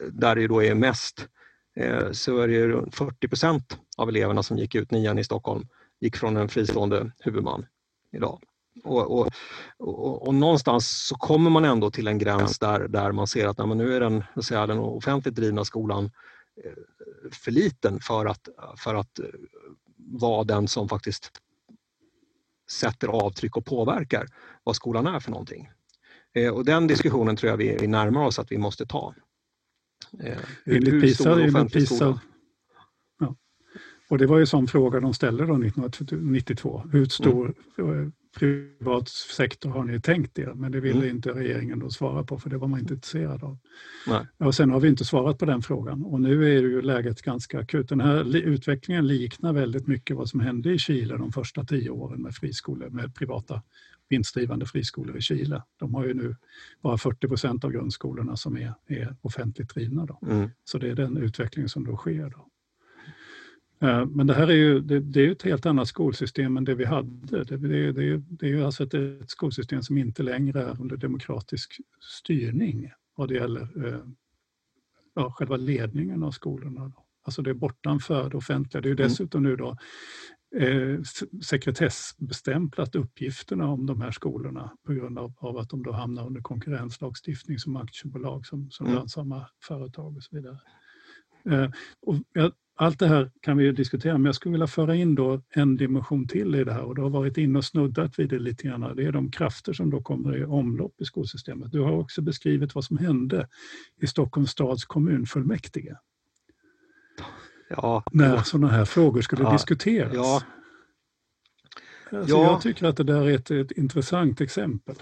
[0.00, 1.28] där det då är mest,
[1.76, 5.66] eh, så är det 40 procent av eleverna som gick ut nian i Stockholm
[6.00, 7.66] gick från en fristående huvudman
[8.12, 8.42] idag.
[8.84, 9.28] Och, och,
[9.78, 13.58] och, och, någonstans så kommer man ändå till en gräns där, där man ser att
[13.58, 16.10] nej, nu är den, säga, den offentligt drivna skolan
[16.64, 16.72] eh,
[17.32, 19.24] för liten för att, för att eh,
[19.96, 21.30] vara den som faktiskt
[22.70, 24.26] sätter avtryck och påverkar
[24.64, 25.70] vad skolan är för någonting.
[26.52, 29.14] Och den diskussionen tror jag vi, vi närmar oss att vi måste ta.
[30.20, 32.20] Eh, enligt PISA, enligt PISA
[33.20, 33.36] ja.
[34.08, 36.82] Och det var ju sån fråga de ställde då 1992.
[36.92, 38.12] Hur stor mm.
[38.38, 40.52] privat sektor har ni tänkt er?
[40.54, 41.16] Men det ville mm.
[41.16, 43.58] inte regeringen då svara på för det var man inte intresserad av.
[44.06, 44.26] Nej.
[44.38, 47.58] Och sen har vi inte svarat på den frågan och nu är ju läget ganska
[47.58, 47.88] akut.
[47.88, 52.22] Den här utvecklingen liknar väldigt mycket vad som hände i Chile de första tio åren
[52.22, 53.62] med friskolor, med privata
[54.08, 55.62] vinstdrivande friskolor i Chile.
[55.76, 56.36] De har ju nu
[56.82, 60.06] bara 40 procent av grundskolorna som är, är offentligt drivna.
[60.06, 60.18] Då.
[60.22, 60.50] Mm.
[60.64, 62.30] Så det är den utvecklingen som då sker.
[62.30, 62.48] Då.
[63.80, 66.74] Eh, men det här är ju, det, det, är ett helt annat skolsystem än det
[66.74, 67.44] vi hade.
[67.44, 70.96] Det, det, det, det är ju alltså ett, ett, skolsystem som inte längre är under
[70.96, 74.00] demokratisk styrning vad det gäller eh,
[75.14, 76.88] ja, själva ledningen av skolorna.
[76.88, 77.04] Då.
[77.22, 78.80] Alltså det är bortanför det offentliga.
[78.80, 79.08] Det är ju mm.
[79.08, 79.76] dessutom nu då
[80.56, 81.02] eh,
[81.42, 86.40] sekretessbestämplat uppgifterna om de här skolorna på grund av, av, att de då hamnar under
[86.40, 88.98] konkurrenslagstiftning som aktiebolag, som, som mm.
[88.98, 90.58] lönsamma företag och så vidare.
[91.44, 95.14] Eh, och jag, allt det här kan vi diskutera, men jag skulle vilja föra in
[95.14, 98.28] då en dimension till i det här och du har varit inne och snuddat vid
[98.28, 98.96] det lite grann.
[98.96, 101.72] Det är de krafter som då kommer i omlopp i skolsystemet.
[101.72, 103.48] Du har också beskrivit vad som hände
[104.02, 105.96] i Stockholms stads kommunfullmäktige.
[107.68, 110.14] Ja, när sådana här frågor skulle ja, diskuteras.
[110.14, 110.42] Ja.
[112.12, 112.42] Alltså ja.
[112.42, 114.94] Jag tycker att det där är ett, ett intressant exempel.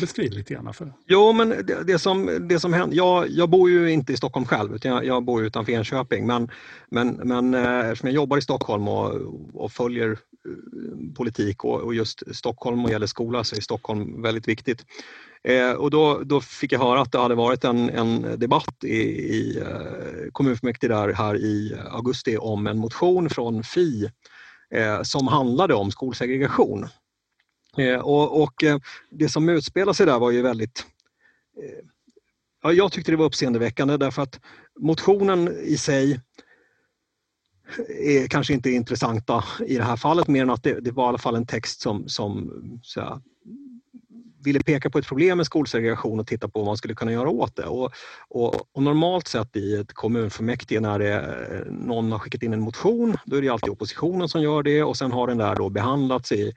[0.00, 3.70] Beskriv lite gärna för Jo, men det, det, som, det som händer, jag, jag bor
[3.70, 6.50] ju inte i Stockholm själv utan jag, jag bor utanför Enköping men,
[6.90, 9.14] men, men eh, eftersom jag jobbar i Stockholm och,
[9.54, 14.48] och följer Eh, politik och, och just Stockholm och gäller skola så är Stockholm väldigt
[14.48, 14.84] viktigt.
[15.44, 18.98] Eh, och då, då fick jag höra att det hade varit en, en debatt i,
[19.34, 24.10] i eh, kommunfullmäktige där här i augusti om en motion från Fi
[24.74, 26.88] eh, som handlade om skolsegregation.
[27.76, 28.78] Eh, och, och eh,
[29.10, 30.86] det som utspelade sig där var ju väldigt
[31.62, 31.84] eh,
[32.62, 34.40] ja, jag tyckte det var uppseendeväckande därför att
[34.80, 36.20] motionen i sig
[37.88, 41.08] är kanske inte intressanta i det här fallet mer än att det, det var i
[41.08, 42.50] alla fall en text som, som
[42.82, 43.20] så här,
[44.44, 47.28] ville peka på ett problem med skolsegregation och titta på vad man skulle kunna göra
[47.28, 47.66] åt det.
[47.66, 47.92] Och,
[48.28, 53.16] och, och normalt sett i ett kommunfullmäktige när det, någon har skickat in en motion,
[53.24, 56.32] då är det alltid oppositionen som gör det och sen har den där då behandlats
[56.32, 56.52] i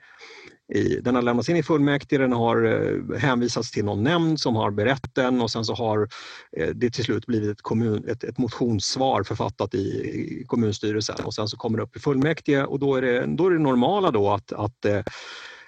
[0.74, 4.56] i, den har lämnats in i fullmäktige, den har eh, hänvisats till någon nämnd som
[4.56, 6.08] har berett den och sen så har
[6.56, 11.34] eh, det till slut blivit ett, kommun, ett, ett motionssvar författat i, i, kommunstyrelsen och
[11.34, 14.10] sen så kommer det upp i fullmäktige och då är det, då är det normala
[14.10, 14.96] då att, att eh,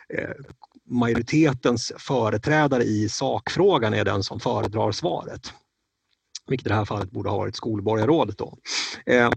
[0.09, 0.31] eh
[0.87, 5.53] majoritetens företrädare i sakfrågan är den som föredrar svaret.
[6.47, 8.39] Vilket i det här fallet borde ha varit skolborgarrådet.
[8.39, 8.59] Då.
[9.07, 9.31] Eh,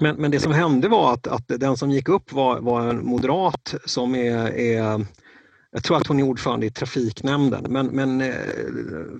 [0.00, 3.06] men, men det som hände var att, att den som gick upp var, var en
[3.06, 5.06] moderat som är, är
[5.70, 8.34] jag tror att hon är ordförande i trafiknämnden men, men eh,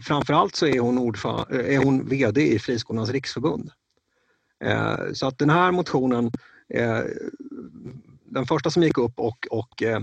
[0.02, 3.70] framförallt så är hon, är hon VD i Friskolornas riksförbund.
[4.64, 6.30] Eh, så att den här motionen,
[6.74, 7.00] eh,
[8.24, 10.00] den första som gick upp och, och eh,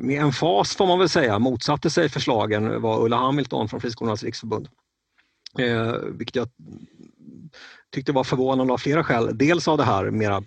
[0.00, 4.22] med en fas får man väl säga motsatte sig förslagen var Ulla Hamilton från Friskolornas
[4.22, 4.68] riksförbund.
[5.58, 6.48] Eh, vilket jag
[7.94, 9.38] tyckte var förvånande av flera skäl.
[9.38, 10.42] Dels av det här mera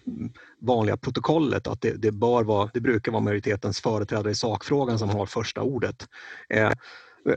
[0.59, 5.09] vanliga protokollet att det, det, bör vara, det brukar vara majoritetens företrädare i sakfrågan som
[5.09, 6.07] har första ordet.
[6.49, 6.71] Eh,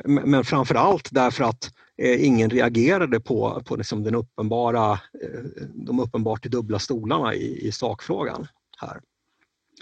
[0.05, 5.40] men framför allt därför att eh, ingen reagerade på, på liksom den uppenbara, eh,
[5.75, 8.47] de uppenbart dubbla stolarna i, i sakfrågan.
[8.79, 9.01] här.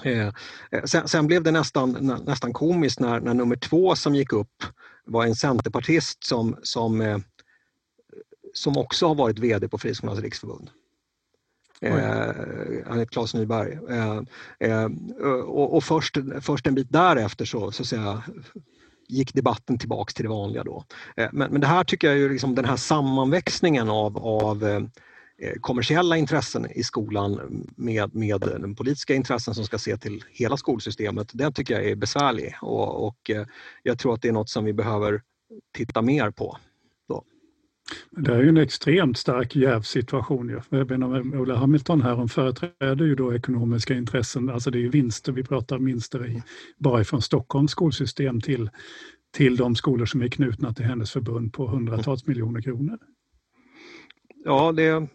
[0.03, 0.27] Eh,
[0.71, 4.65] eh sen, sen, blev det nästan, nästan komiskt när, när nummer två som gick upp
[5.05, 7.19] var en centerpartist som, som eh,
[8.53, 10.71] som också har varit VD på Friskolornas riksförbund.
[11.81, 11.95] Eh,
[12.87, 13.79] han heter Claes Nyberg.
[13.91, 14.21] Eh,
[14.61, 14.85] eh,
[15.45, 18.23] och, och först, först en bit därefter så, så säga,
[19.09, 20.65] gick debatten tillbaks till det vanliga.
[20.65, 20.85] Då.
[21.17, 24.83] Eh, men, men det här tycker jag är liksom den här sammanväxningen av, av eh,
[25.61, 31.31] kommersiella intressen i skolan med, med den politiska intressen som ska se till hela skolsystemet,
[31.33, 33.47] den tycker jag är besvärlig och, och eh,
[33.83, 35.23] jag tror att det är något som vi behöver
[35.77, 36.59] titta mer på.
[38.11, 40.49] Det är ju en extremt stark jävsituation.
[40.49, 40.61] Ju.
[41.39, 45.45] Ola Hamilton här, hon företräder ju då ekonomiska intressen, alltså det är ju vinster, vi
[45.45, 46.43] pratar vinster i,
[46.79, 48.71] bara ifrån Stockholms skolsystem till,
[49.35, 52.99] till de skolor som är knutna till hennes förbund på hundratals miljoner kronor.
[54.45, 55.09] Ja, det,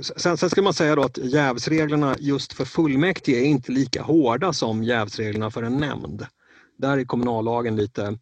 [0.00, 4.52] sen, sen ska man säga då att jävsreglerna just för fullmäktige är inte lika hårda
[4.52, 6.26] som jävsreglerna för en nämnd.
[6.78, 8.18] Där är kommunallagen lite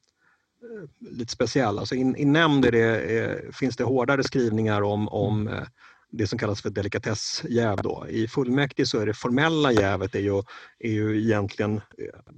[1.11, 1.79] lite speciell.
[1.79, 5.63] Alltså i, i nämnd det, eh, finns det hårdare skrivningar om, om eh,
[6.11, 7.77] det som kallas för delikatessjäv.
[7.83, 8.07] Då.
[8.09, 10.43] I fullmäktige så är det formella jävet är ju,
[10.79, 12.33] är ju egentligen eh,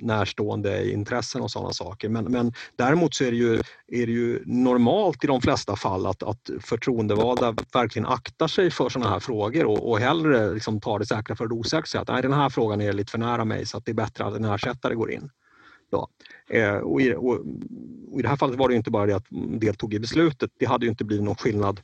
[0.00, 2.08] närstående intressen och sådana saker.
[2.08, 3.54] Men, men däremot så är det, ju,
[3.88, 8.88] är det ju normalt i de flesta fall att, att förtroendevalda verkligen aktar sig för
[8.88, 12.00] sådana här frågor och, och hellre liksom tar det säkra för det osäkra.
[12.00, 14.24] Att, nej, den här frågan är lite för nära mig så att det är bättre
[14.24, 15.30] att en ersättare går in.
[15.90, 16.08] Då.
[16.48, 17.40] Eh, och, i, och,
[18.12, 19.26] och i, det här fallet var det inte bara det att
[19.60, 20.50] deltog i beslutet.
[20.58, 21.80] Det hade inte blivit någon skillnad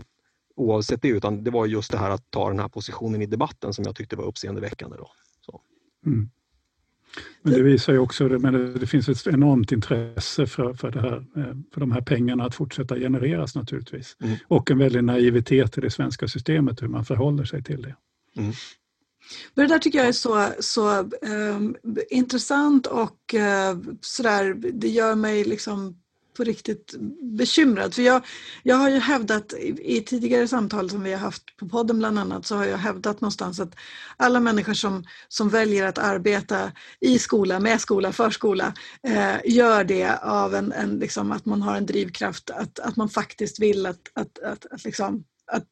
[0.56, 3.72] oavsett det utan det var just det här att ta den här positionen i debatten
[3.72, 4.96] som jag tyckte var uppseendeväckande.
[4.96, 5.10] Då.
[6.06, 6.30] Mm.
[7.42, 11.00] Men det visar ju också det, men det finns ett enormt intresse för, för, det
[11.00, 14.16] här, eh, för de här pengarna att fortsätta genereras naturligtvis.
[14.20, 14.36] Mm.
[14.48, 17.96] Och en väldig naivitet i det svenska systemet hur man förhåller sig till det.
[18.36, 18.52] Mm.
[19.54, 21.60] Men det där tycker jag är så, så eh,
[22.10, 25.96] intressant och eh, sådär, det gör mig liksom
[26.36, 27.94] på riktigt bekymrad.
[27.94, 28.22] För jag,
[28.62, 32.18] jag har ju hävdat i, i, tidigare samtal som vi har haft på podden bland
[32.18, 33.74] annat så har jag hävdat någonstans att
[34.16, 40.16] alla människor som, som väljer att arbeta i skola, med skola, förskola eh, gör det
[40.22, 44.10] av en, en liksom, att man har en drivkraft, att, att man faktiskt vill att,
[44.14, 45.68] att, att, att liksom, att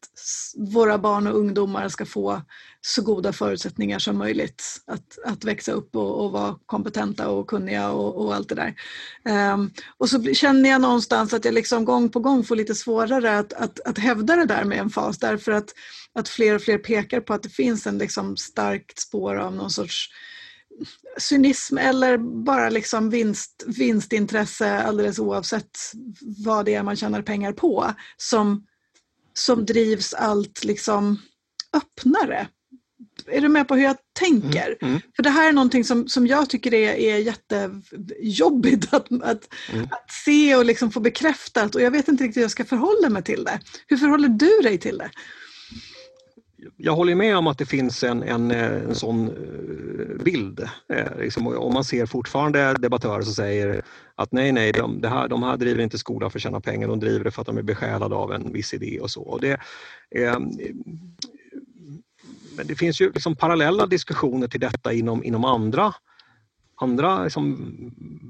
[0.56, 2.42] våra barn och ungdomar ska få
[2.80, 7.90] så goda förutsättningar som möjligt att, att växa upp och, och vara kompetenta och kunniga
[7.90, 8.74] och, och allt det där.
[9.52, 13.38] Um, och så känner jag någonstans att jag liksom gång på gång får lite svårare
[13.38, 15.74] att, att, att hävda det där med en fas därför att,
[16.14, 19.70] att fler och fler pekar på att det finns en liksom starkt spår av någon
[19.70, 20.08] sorts
[21.18, 25.78] cynism eller bara liksom vinst, vinstintresse alldeles oavsett
[26.44, 28.66] vad det är man tjänar pengar på som
[29.34, 31.18] som drivs allt liksom
[31.76, 32.48] öppnare.
[33.26, 34.66] är du med på hur jag tänker?
[34.80, 35.00] Mm, mm.
[35.16, 39.84] För det här är någonting som, som jag tycker är, är jättejobbigt att, att, Mm.
[39.90, 43.08] att se och liksom få bekräftat och jag vet inte riktigt hur jag ska förhålla
[43.08, 43.60] mig till det.
[43.86, 45.10] Hur förhåller du dig till det?
[46.76, 50.68] Jag håller med om att det finns en, en, eh, en sån eh, bild.
[50.88, 53.82] Eh, liksom, om man ser fortfarande debattörer som säger
[54.14, 56.88] att nej, nej, de, det här, de här driver inte skola för att tjäna pengar,
[56.88, 59.22] de driver det för att de är besjälade av en viss idé och så.
[59.22, 59.60] Och det,
[60.10, 60.38] eh,
[62.56, 65.94] men det finns ju liksom parallella diskussioner till detta inom, inom andra
[66.82, 67.56] andra liksom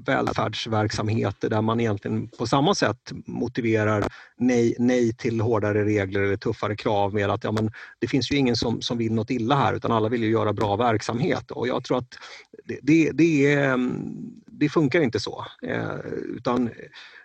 [0.05, 6.75] välfärdsverksamheter där man egentligen på samma sätt motiverar nej, nej till hårdare regler eller tuffare
[6.75, 9.73] krav med att ja, men det finns ju ingen som, som vill något illa här
[9.73, 12.15] utan alla vill ju göra bra verksamhet och jag tror att
[12.63, 14.15] det, det, det, är, mm,
[14.47, 15.45] det funkar inte så.
[15.61, 15.95] Eh,
[16.37, 16.69] utan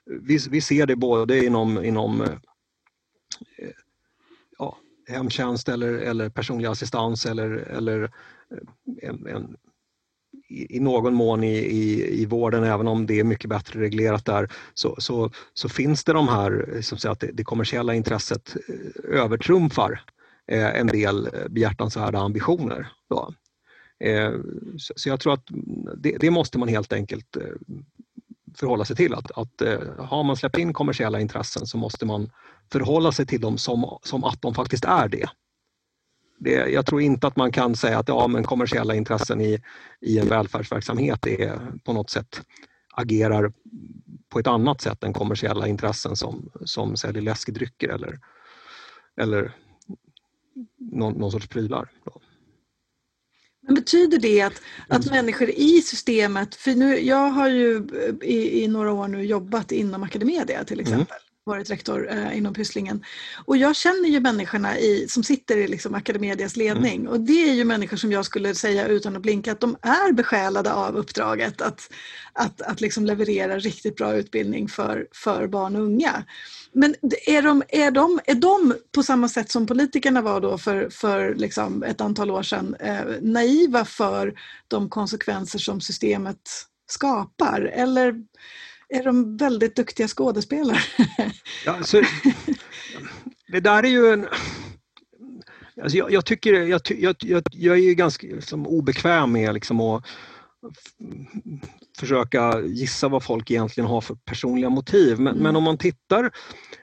[0.07, 2.29] vi, vi ser det både inom, inom eh,
[4.59, 9.57] ja, hemtjänst eller, eller personlig assistans eller, eller eh, en, en
[10.49, 14.25] i, i någon mån i, i, i vården, även om det är mycket bättre reglerat
[14.25, 17.95] där, så, så, så finns det de här, eh, som säger att det, det kommersiella
[17.95, 20.03] intresset eh, övertrumfar
[20.53, 22.89] eh, en del eh, behjärtansvärda ambitioner.
[23.11, 23.35] Då.
[24.05, 24.33] Eh,
[24.79, 25.47] så, så, jag tror att
[25.97, 27.43] det, det, måste man helt enkelt eh,
[28.57, 29.15] förhålla sig till.
[29.15, 32.31] Att, att eh, har man släppt in kommersiella intressen så måste man
[32.73, 35.29] förhålla sig till dem som, som att de faktiskt är det
[36.39, 39.63] det, jag tror inte att man kan säga att ja, men kommersiella intressen i,
[40.01, 42.43] i en välfärdsverksamhet är på något sätt
[42.95, 43.53] agerar
[44.29, 48.19] på ett annat sätt än kommersiella intressen som, som säljer läskedrycker eller,
[49.21, 49.53] eller
[50.79, 51.91] någon, någon sorts prylar.
[53.61, 55.17] Men betyder det att, att mm.
[55.17, 57.89] människor i systemet, för nu, jag har ju
[58.23, 60.93] i, i några år nu jobbat inom Academedia till mm.
[60.93, 61.17] exempel.
[61.17, 63.05] Mm varit rektor eh, inom Pysslingen.
[63.45, 67.13] Och jag känner ju människorna i, som sitter i liksom Academedias ledning mm.
[67.13, 70.13] och det är ju människor som jag skulle säga utan att blinka att de är
[70.13, 71.91] besjälade av uppdraget att,
[72.33, 76.25] att, att liksom leverera riktigt bra utbildning för, för barn och unga.
[76.73, 76.95] Men
[77.27, 81.35] är de, är, de, är de på samma sätt som politikerna var då för, för
[81.35, 84.35] liksom ett antal år sedan eh, naiva för
[84.69, 86.41] de konsekvenser som systemet
[86.91, 87.61] skapar?
[87.61, 88.15] Eller
[88.89, 90.79] är de väldigt duktiga skådespelare.
[91.67, 92.03] Ja, så,
[93.49, 94.27] det där är ju en...
[95.83, 100.05] Alltså jag, jag tycker, jag, jag, jag, är ju ganska liksom, obekväm med liksom att
[101.99, 105.21] försöka gissa vad folk egentligen har för personliga motiv.
[105.21, 105.43] Men, mm.
[105.43, 106.31] men om man tittar,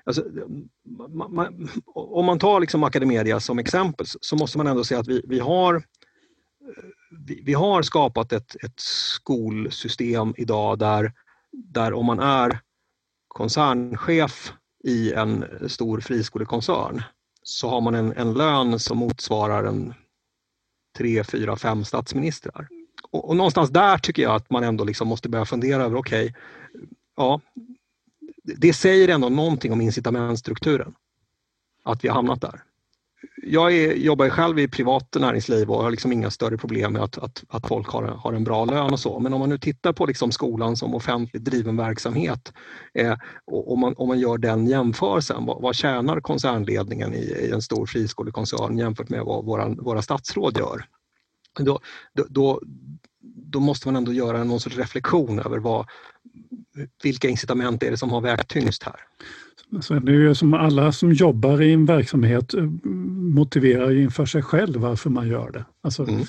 [0.03, 0.23] alltså,
[1.09, 5.07] man, man, om man tar liksom Academedia som exempel så måste man ändå säga att
[5.07, 5.83] vi, vi har
[7.25, 11.13] vi, vi har skapat ett, ett skolsystem idag där
[11.55, 12.59] där om man är
[13.27, 17.03] koncernchef i en stor friskolekoncern
[17.43, 19.93] så har man en, en lön som motsvarar en
[20.97, 22.67] tre, fyra, fem statsministrar.
[23.11, 26.25] Och, och, någonstans där tycker jag att man ändå liksom måste börja fundera över, okej,
[26.25, 26.33] okay,
[27.15, 27.41] ja,
[28.43, 30.95] det säger ändå någonting om incitamentstrukturen.
[31.83, 32.63] Att vi har hamnat där
[33.43, 37.17] jag är, jobbar själv i privat näringsliv och har liksom inga större problem med att,
[37.17, 39.19] att, att folk har, har en bra lön och så.
[39.19, 42.53] Men om man nu tittar på liksom skolan som offentligt driven verksamhet
[42.93, 47.51] eh, och om man, om man gör den jämförelsen, vad, vad tjänar koncernledningen i, i
[47.51, 50.85] en stor friskolekoncern jämfört med vad våra, våra statsråd gör?
[51.59, 51.79] Då,
[52.29, 52.61] då,
[53.21, 55.85] då, måste man ändå göra någon sorts reflektion över vad,
[57.03, 58.99] vilka incitament är det som har vägt tyngst här.
[59.81, 62.63] Så det är ju som alla som jobbar i en verksamhet eh,
[63.35, 65.65] motiverar ju inför sig själv varför man gör det.
[65.83, 66.25] Alltså, mm.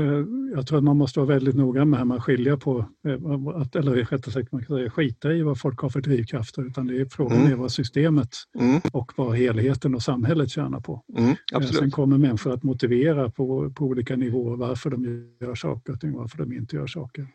[0.00, 3.60] Eh, jag tror att man måste vara väldigt noga med hur man skiljer på, eh,
[3.60, 6.86] att, eller rättare sagt man kan säga skita i vad folk har för drivkrafter, utan
[6.86, 7.52] det är frågan mm.
[7.52, 8.80] är vad systemet mm.
[8.92, 11.02] och vad helheten och samhället tjänar på.
[11.18, 15.98] Mm, Sen kommer människor att motivera på, på olika nivåer varför de gör saker och
[16.02, 17.26] varför de inte gör saker.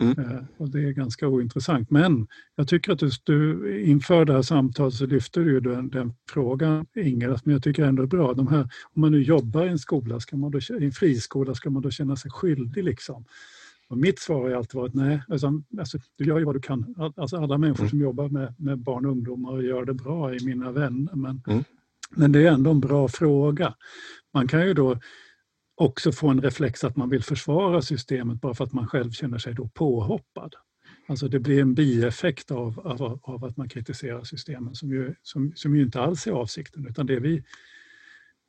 [0.00, 0.18] Mm.
[0.18, 1.90] Eh, och det är ganska ointressant.
[1.90, 6.12] Men jag tycker att du, du inför det här samtalet så lyfter du den, den
[6.28, 8.34] frågan, Inger, men jag tycker ändå är bra.
[8.34, 8.60] De här,
[8.94, 11.82] om man nu jobbar i en skola, ska man då, i en friskola, ska man
[11.82, 12.84] då känna sig skyldig?
[12.84, 13.24] Liksom?
[13.88, 15.22] Och mitt svar har alltid varit nej.
[15.28, 17.12] Alltså, alltså, du gör ju vad du kan.
[17.16, 17.90] Alltså, alla människor mm.
[17.90, 21.14] som jobbar med, med barn och ungdomar gör det bra, är mina vänner.
[21.14, 21.64] Men, mm.
[22.10, 23.74] men det är ändå en bra fråga.
[24.34, 24.98] Man kan ju då
[25.80, 29.38] också få en reflex att man vill försvara systemet bara för att man själv känner
[29.38, 30.54] sig då påhoppad.
[31.08, 35.52] Alltså det blir en bieffekt av, av, av att man kritiserar systemen som ju, som,
[35.56, 37.42] som ju inte alls är avsikten utan det vi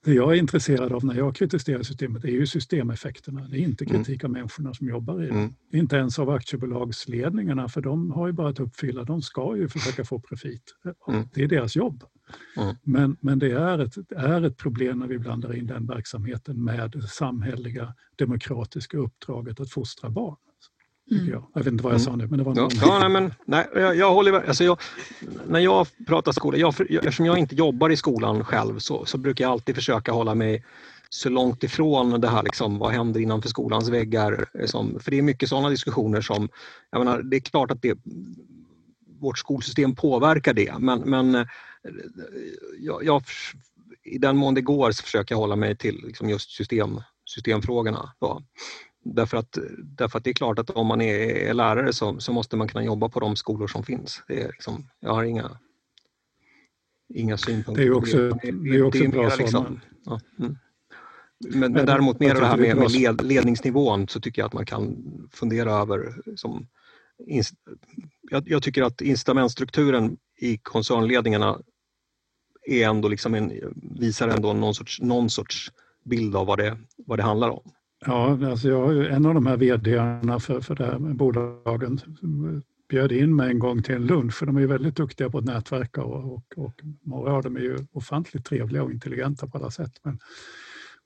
[0.03, 3.47] det jag är intresserad av när jag kritiserar systemet är ju systemeffekterna.
[3.47, 4.03] Det är inte mm.
[4.03, 5.33] kritik av människorna som jobbar i det.
[5.33, 5.53] Mm.
[5.73, 10.05] Inte ens av aktiebolagsledningarna för de har ju bara att uppfylla, de ska ju försöka
[10.05, 10.63] få profit.
[11.07, 11.27] Mm.
[11.33, 12.03] Det är deras jobb.
[12.83, 16.91] Men, men det är ett, är ett problem när vi blandar in den verksamheten med
[16.91, 20.37] det samhälleliga demokratiska uppdraget att fostra barn.
[21.11, 21.29] Mm.
[21.29, 21.43] Jag.
[21.53, 21.63] jag.
[21.63, 23.95] vet inte vad jag sa nu, men det var ja, ja, nej, men, nej, jag,
[23.95, 24.79] jag håller alltså jag,
[25.47, 29.45] När jag pratar skola, jag, eftersom jag inte jobbar i skolan själv så, så brukar
[29.45, 30.63] jag alltid försöka hålla mig
[31.09, 34.45] så långt ifrån det här, liksom, vad händer innanför skolans väggar?
[34.53, 36.49] Liksom, för det är mycket sådana diskussioner som,
[36.91, 37.97] jag menar, det är klart att det,
[39.19, 41.45] vårt skolsystem påverkar det, men, men eh,
[42.79, 43.23] jag, jag,
[44.03, 48.13] i den mån det går så försöker jag hålla mig till liksom just system, systemfrågorna.
[48.19, 48.43] Då.
[49.03, 52.57] Därför att, därför att det är klart att om man är lärare så, så måste
[52.57, 54.23] man kunna jobba på de skolor som finns.
[54.27, 55.59] Det är liksom, jag har inga,
[57.13, 58.51] inga synpunkter det är också, det.
[58.51, 60.57] Det är också det är bra liksom, ja, mm.
[61.53, 64.65] Men, men däremot mer det här med, med led, ledningsnivån så tycker jag att man
[64.65, 64.97] kan
[65.31, 66.67] fundera över som,
[68.21, 71.59] jag, jag tycker att incitamentstrukturen i koncernledningarna
[72.67, 73.51] är ändå liksom en,
[73.99, 75.71] visar ändå någon sorts, någon sorts
[76.03, 77.71] bild av vad det, vad det handlar om.
[78.05, 81.99] Ja, alltså jag, en av de här vdarna för, för det här med bolagen
[82.89, 85.37] bjöd in mig en gång till en lunch, för de är ju väldigt duktiga på
[85.37, 89.57] att nätverka och, och, och några av dem är ju ofantligt trevliga och intelligenta på
[89.57, 89.91] alla sätt.
[90.03, 90.19] Men,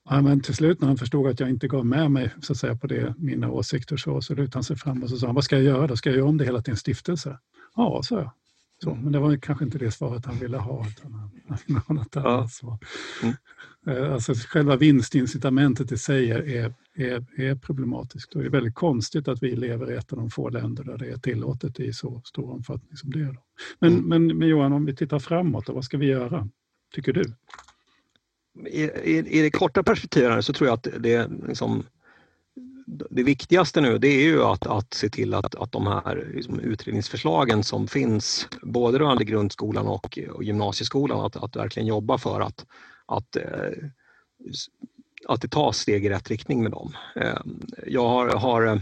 [0.08, 2.58] ja, men till slut när han förstod att jag inte gav med mig så att
[2.58, 5.34] säga, på det, mina åsikter så, så lutade han sig fram och så sa han,
[5.34, 5.96] vad ska jag göra då?
[5.96, 7.38] Ska jag göra om det hela till en stiftelse?
[7.76, 8.30] Ja, sa jag.
[8.82, 10.86] Så, men det var kanske inte det svaret han ville ha.
[10.88, 11.30] Utan han,
[11.96, 12.78] något annat svar.
[13.22, 13.34] Mm.
[13.86, 19.28] Eh, alltså själva vinstincitamentet i sig är, är, är problematiskt och det är väldigt konstigt
[19.28, 22.22] att vi lever i ett av de få länder där det är tillåtet i så
[22.24, 23.36] stor omfattning som det är.
[23.78, 24.08] Men, mm.
[24.08, 26.48] men, men Johan, om vi tittar framåt, då, vad ska vi göra,
[26.94, 27.24] tycker du?
[28.66, 31.84] I, i, i det korta perspektivet så tror jag att det, liksom,
[32.86, 36.60] det viktigaste nu det är ju att, att se till att, att de här liksom,
[36.60, 42.66] utredningsförslagen som finns både rörande grundskolan och, och gymnasieskolan, att, att verkligen jobba för att,
[43.06, 43.70] att eh,
[45.28, 46.92] att det tas steg i rätt riktning med dem.
[47.14, 48.80] Ehm, jag, har, har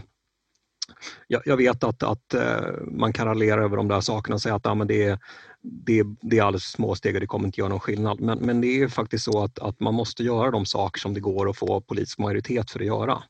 [1.26, 4.64] jag vet att, att eh, man kan raljera över de där sakerna och säga att
[4.64, 5.18] ja, men det, är,
[5.62, 8.20] det, det är alldeles små steg och det kommer inte göra någon skillnad.
[8.20, 11.20] Men, men det är faktiskt så att, att man måste göra de saker som det
[11.20, 13.22] går att få politisk majoritet för att göra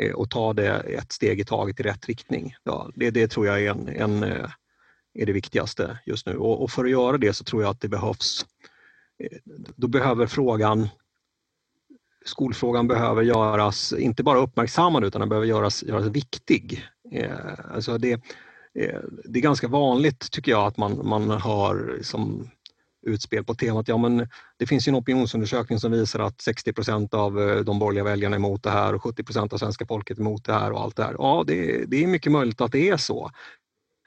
[0.00, 2.54] Eh, och ta det ett steg i taget i rätt riktning.
[2.62, 4.50] Ja, det, det tror jag är, en, en, eh,
[5.14, 7.80] är det viktigaste just nu och, och, för att göra det så tror jag att
[7.80, 8.46] det behövs
[9.18, 9.38] eh,
[9.76, 10.88] då behöver frågan
[12.24, 16.84] skolfrågan behöver göras, inte bara uppmärksammad utan den behöver göras, göras viktig.
[17.70, 18.20] Alltså det,
[19.24, 22.50] det är ganska vanligt tycker jag att man, man har som
[23.02, 27.40] utspel på temat, ja men det finns en opinionsundersökning som visar att 60 procent av
[27.40, 30.22] eh, de borgerliga väljarna är emot det här och 70 procent av svenska folket är
[30.22, 31.14] emot det här och allt det här.
[31.18, 33.30] Ja, det, det är mycket möjligt att det är så.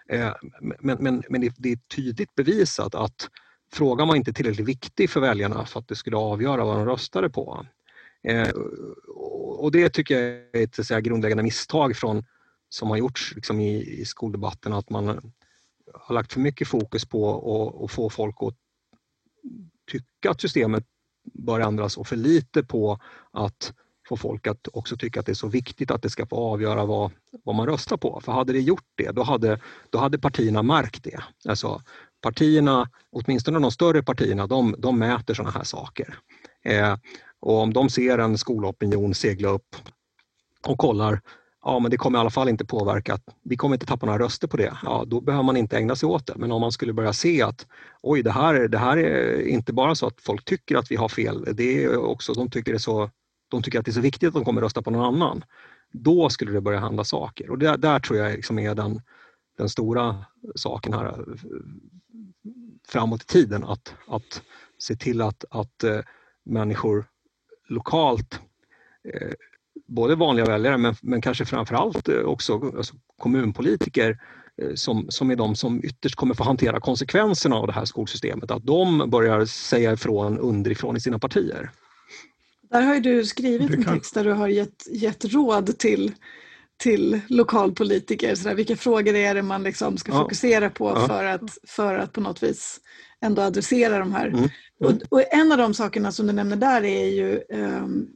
[0.09, 3.29] Eh, men, men, men det, det är tydligt bevisat att
[3.73, 7.29] frågan var inte tillräckligt viktig för väljarna för att det skulle avgöra vad de röstade
[7.29, 7.65] på.
[8.27, 8.49] Eh,
[9.57, 12.25] och det tycker jag är ett säga, grundläggande misstag från,
[12.69, 15.33] som har gjorts liksom i, i skoldebatten, att man
[15.93, 18.55] har lagt för mycket fokus på att få folk att
[19.91, 20.85] tycka att systemet
[21.33, 22.99] bör ändras och för lite på
[23.31, 23.73] att
[24.07, 26.85] få folk att också tycka att det är så viktigt att det ska få avgöra
[26.85, 27.11] vad,
[27.43, 28.21] vad man röstar på.
[28.23, 31.23] För hade det gjort det, då hade, då hade partierna märkt det.
[31.47, 31.81] Alltså,
[32.21, 36.19] partierna, åtminstone de större partierna, de, de mäter sådana här saker.
[36.63, 36.97] Eh,
[37.39, 39.75] och om de ser en skolopinion segla upp
[40.67, 41.21] och kollar,
[41.63, 44.47] ja men det kommer i alla fall inte påverka, vi kommer inte tappa några röster
[44.47, 46.33] på det, ja då behöver man inte ägna sig åt det.
[46.35, 47.67] Men om man skulle börja se att
[48.01, 51.09] oj, det här, det här är inte bara så att folk tycker att vi har
[51.09, 53.09] fel, det är också, de tycker, det är så,
[53.49, 55.43] de tycker att det är så viktigt att de kommer rösta på någon annan.
[55.91, 59.01] Då skulle det börja hända saker och där, där tror jag liksom är den,
[59.57, 61.25] den stora saken här
[62.87, 64.41] framåt i tiden, att, att
[64.77, 65.99] se till att, att eh,
[66.43, 67.05] människor
[67.67, 68.39] lokalt,
[69.13, 69.33] eh,
[69.93, 74.17] både vanliga väljare men, men kanske framförallt eh, också alltså kommunpolitiker
[74.61, 78.51] eh, som, som är de som ytterst kommer få hantera konsekvenserna av det här skolsystemet,
[78.51, 81.71] att de börjar säga ifrån underifrån i sina partier.
[82.73, 86.11] Där har du skrivit en text där du har gett, gett råd till,
[86.77, 88.35] till lokalpolitiker.
[88.35, 90.21] Så där, vilka frågor är det man liksom ska ja.
[90.21, 91.07] fokusera på ja.
[91.07, 92.79] för, att, för att på något vis
[93.23, 94.27] ändå adressera de här.
[94.27, 94.49] Mm.
[94.79, 98.07] Och, och, en av de sakerna som du nämner där är ju um,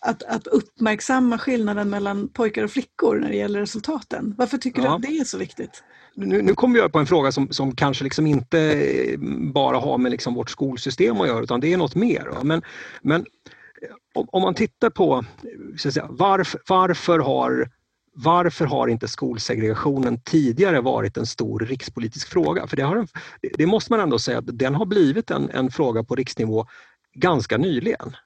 [0.00, 4.34] att, att uppmärksamma skillnaden mellan pojkar och flickor när det gäller resultaten.
[4.38, 4.88] Varför tycker ja.
[4.88, 5.82] du att det är så viktigt?
[6.14, 8.86] Nu, nu kommer jag på en fråga som, som kanske liksom inte
[9.54, 12.28] bara har med liksom vårt skolsystem att göra utan det är något mer.
[12.42, 12.62] Men,
[13.02, 13.24] men
[14.14, 15.24] om, om man tittar på
[15.82, 17.68] säga, varför, varför har
[18.14, 22.66] varför har inte skolsegregationen tidigare varit en stor rikspolitisk fråga?
[22.66, 23.06] För det, har,
[23.40, 26.66] det måste man ändå säga att den har blivit en, en fråga på riksnivå
[27.14, 28.16] ganska nyligen.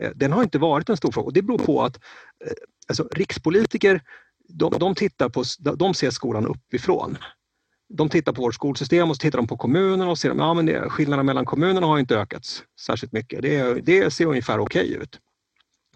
[0.00, 1.96] Eh, den har inte varit en stor fråga och det beror på att
[2.44, 2.52] eh,
[2.88, 4.02] alltså, rikspolitiker
[4.48, 5.44] de, de, tittar på,
[5.76, 7.18] de ser skolan uppifrån.
[7.88, 10.88] De tittar på vårt skolsystem och så tittar de på kommunerna och ser att ja,
[10.88, 12.46] skillnaderna mellan kommunerna har inte ökat
[12.80, 13.42] särskilt mycket.
[13.42, 15.20] Det, det ser ungefär okej okay ut.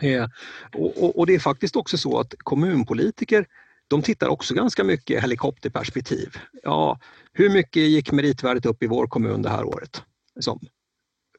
[0.00, 0.28] Eh,
[0.74, 3.46] och, och, och, det är faktiskt också så att kommunpolitiker
[3.88, 6.36] de tittar också ganska mycket helikopterperspektiv.
[6.62, 7.00] Ja,
[7.32, 10.02] hur mycket gick meritvärdet upp i vår kommun det här året?
[10.40, 10.60] Som,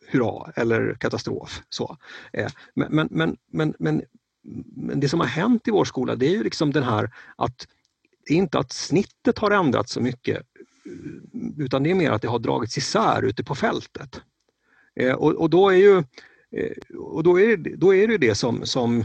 [0.08, 1.62] hurra eller katastrof.
[1.70, 1.98] Så.
[2.34, 4.02] Eh, men, men, men, men, men,
[4.76, 7.68] men det som har hänt i vår skola det är ju liksom den här att
[8.26, 10.46] det är inte att snittet har ändrats så mycket
[11.58, 14.22] utan det är mer att det har dragits isär ute på fältet.
[14.96, 16.04] Eh, och, och då är ju
[16.58, 19.04] Eh, och då är, det, då är det det som, som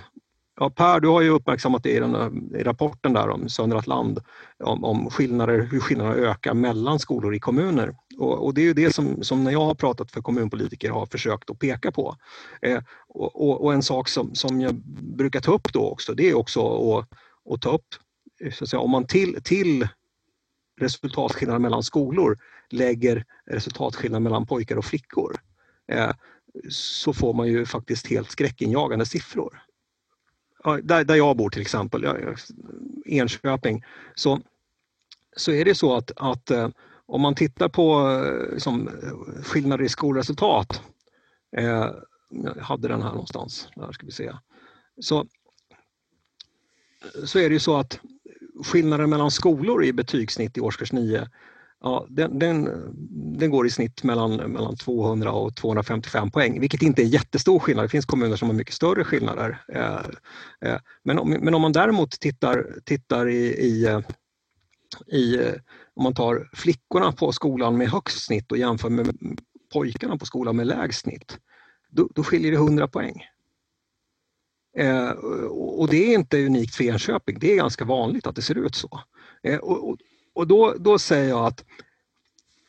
[0.60, 4.20] Ja, per, du har ju uppmärksammat det i, den, i rapporten där om Söndrat land,
[4.58, 7.94] om, om skillnader, hur skillnaderna ökar mellan skolor i kommuner.
[8.18, 11.06] Och, och, det är ju det som, som när jag har pratat för kommunpolitiker har
[11.06, 12.16] försökt att peka på.
[12.62, 14.74] Eh, och, och, en sak som, som jag
[15.16, 16.60] brukar ta upp då också, det är också
[16.98, 17.08] att,
[17.54, 17.86] att ta upp,
[18.40, 19.88] eh, så att säga, om man till, till
[20.80, 22.38] resultatskillnader mellan skolor
[22.70, 25.36] lägger resultatskillnader mellan pojkar och flickor.
[25.92, 26.10] Eh,
[26.70, 29.62] så får man ju faktiskt helt skräckinjagande siffror.
[30.82, 32.06] Där, där jag bor till exempel,
[33.06, 33.84] Enköping,
[34.14, 34.40] så,
[35.36, 36.68] så är det så att, att eh,
[37.06, 38.20] om man tittar på
[38.52, 38.90] liksom,
[39.44, 40.82] skillnader i skolresultat,
[41.56, 41.90] eh,
[42.30, 44.32] jag hade den här någonstans, där ska vi se.
[45.00, 45.26] Så,
[47.24, 48.00] så är det ju så att
[48.64, 51.28] skillnaden mellan skolor i betygssnitt i årskurs 9
[51.86, 52.68] Ja, den, den,
[53.38, 57.84] den, går i snitt mellan, mellan 200 och 255 poäng, vilket inte är jättestor skillnad.
[57.84, 59.64] Det finns kommuner som har mycket större skillnader.
[59.72, 60.00] Eh,
[60.60, 64.00] eh, men om, men om man däremot tittar, tittar i, i, eh,
[65.06, 65.52] i, eh,
[65.94, 69.16] om man tar flickorna på skolan med högst snitt och jämför med
[69.72, 71.38] pojkarna på skolan med lägst snitt,
[71.90, 73.22] då, då skiljer det 100 poäng.
[74.78, 75.10] Eh,
[75.50, 78.74] och det är inte unikt för Enköping, det är ganska vanligt att det ser ut
[78.74, 79.00] så.
[79.42, 79.98] Eh, och,
[80.36, 81.64] och då, då säger jag att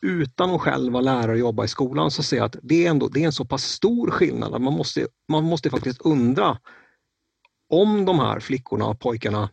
[0.02, 2.90] utan att själv vara lärare och jobba i skolan så ser jag att det är,
[2.90, 6.58] ändå, det är en så pass stor skillnad att man måste, man måste faktiskt undra
[7.68, 9.50] om de här flickorna och pojkarna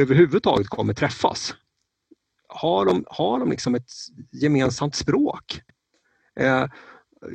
[0.00, 1.54] överhuvudtaget kommer träffas.
[2.48, 3.90] Har de, har de liksom ett
[4.32, 5.60] gemensamt språk?
[6.40, 6.66] Eh,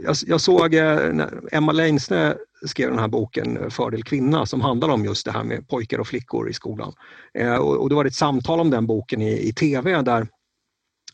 [0.04, 4.90] jag, jag, såg eh, Emma Leinsne skrev den här boken eh, Fördel kvinna som handlar
[4.90, 6.94] om just det här med pojkar och flickor i skolan.
[7.34, 10.28] Eh, och, och det var ett samtal om den boken i, i tv där,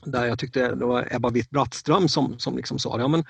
[0.05, 3.23] där jag tyckte det var Ebba Witt-Brattström som, som liksom sa ja, men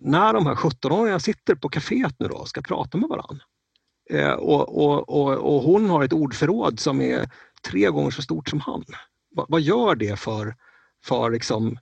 [0.00, 3.44] när de här 17-åringarna sitter på kaféet nu då och ska prata med varandra
[4.10, 7.30] eh, och, och, och, och, hon har ett ordförråd som är
[7.70, 8.84] tre gånger så stort som han.
[9.36, 10.54] Va, vad gör det för,
[11.04, 11.78] för liksom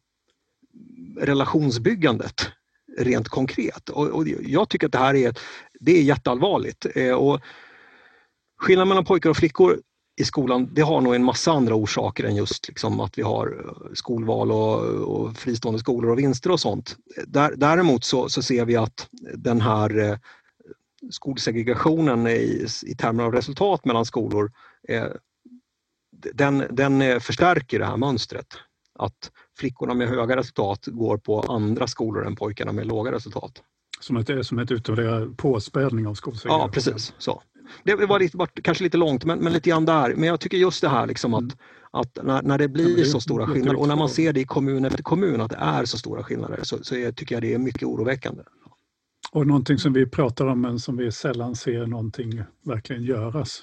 [1.20, 2.52] relationsbyggandet?
[2.98, 3.88] Rent konkret.
[3.88, 5.38] Och, och, jag tycker att det här är,
[5.80, 6.86] det är jätteallvarligt.
[6.94, 7.40] Eh, och
[8.60, 9.80] skillnaden mellan pojkar och flickor
[10.20, 13.46] i skolan, det har nog en massa andra orsaker än just liksom att vi har
[13.46, 16.96] eh, skolval och, och fristående skolor och vinster och sånt.
[17.56, 20.18] Däremot så, så ser vi att den här eh,
[21.10, 24.52] skolsegregationen i, i termer av resultat mellan skolor,
[24.88, 25.06] eh,
[26.34, 28.46] den, den eh, förstärker det här mönstret.
[28.98, 33.62] Att flickorna med höga resultat går på andra skolor än pojkarna med låga resultat.
[34.00, 36.60] Som ett, som ett utvärderad påspädning av skolsegregation?
[36.60, 37.14] Ja, precis.
[37.18, 37.42] Så.
[37.84, 40.14] Det var, lite, kanske lite långt, men, men lite grann där.
[40.14, 41.56] Men jag tycker just det här liksom att, mm.
[41.90, 44.40] att när, när det blir ja, det, så stora skillnader och när man ser det
[44.40, 47.42] i kommun efter kommun att det är så stora skillnader så, så är, tycker jag
[47.42, 48.42] det är mycket oroväckande.
[49.32, 53.62] Och någonting som vi pratar om men som vi sällan ser någonting verkligen göras.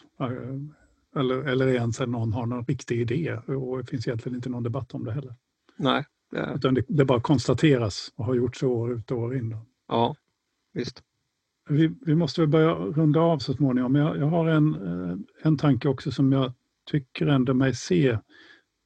[1.16, 4.64] Eller, eller ens att någon har någon riktig idé och det finns egentligen inte någon
[4.64, 5.36] debatt om det heller.
[5.78, 6.06] Nej.
[6.32, 6.52] Det...
[6.56, 9.50] Utan det, det bara konstateras och har gjorts år ut och år in.
[9.50, 9.66] Då.
[9.88, 10.16] Ja,
[10.74, 11.04] visst.
[11.70, 13.92] Vi, vi måste väl börja runda av så småningom.
[13.92, 16.54] Men jag, jag har en, eh, en tanke också som jag
[16.86, 18.18] tycker ändå mig se.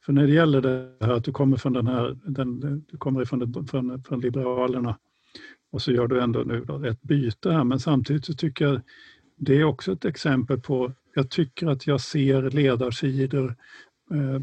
[0.05, 2.59] För när det gäller det här att du kommer från den här, den,
[2.91, 4.97] du kommer ifrån från, från Liberalerna
[5.71, 7.63] och så gör du ändå nu då ett byte här.
[7.63, 8.81] Men samtidigt så tycker jag
[9.35, 13.55] det är också ett exempel på, jag tycker att jag ser ledarsidor
[14.11, 14.39] eh,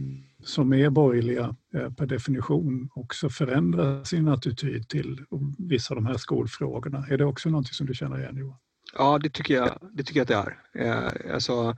[0.47, 5.24] som är borgerliga eh, per definition också förändra sin attityd till
[5.59, 7.07] vissa av de här skolfrågorna.
[7.11, 8.59] Är det också något som du känner igen Johan?
[8.99, 11.24] Ja, det tycker jag, det tycker jag att det är.
[11.26, 11.76] Eh, alltså,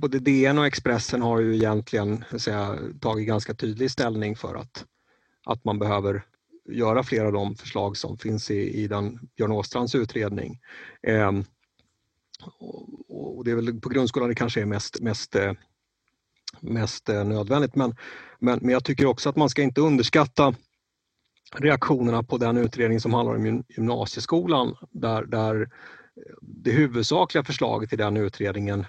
[0.00, 4.84] både DN och Expressen har ju egentligen säga, tagit ganska tydlig ställning för att,
[5.44, 6.24] att man behöver
[6.70, 10.60] göra flera av de förslag som finns i, i den Björn Åstrands utredning.
[11.02, 11.32] Eh,
[12.58, 15.52] och, och, det är väl på grundskolan det kanske är mest, mest eh,
[16.60, 17.74] mest eh, nödvändigt.
[17.74, 17.96] Men,
[18.38, 20.54] men, men jag tycker också att man ska inte underskatta
[21.56, 25.68] reaktionerna på den utredning som handlar om gymnasieskolan där, där eh,
[26.42, 28.84] det huvudsakliga förslaget i den utredningen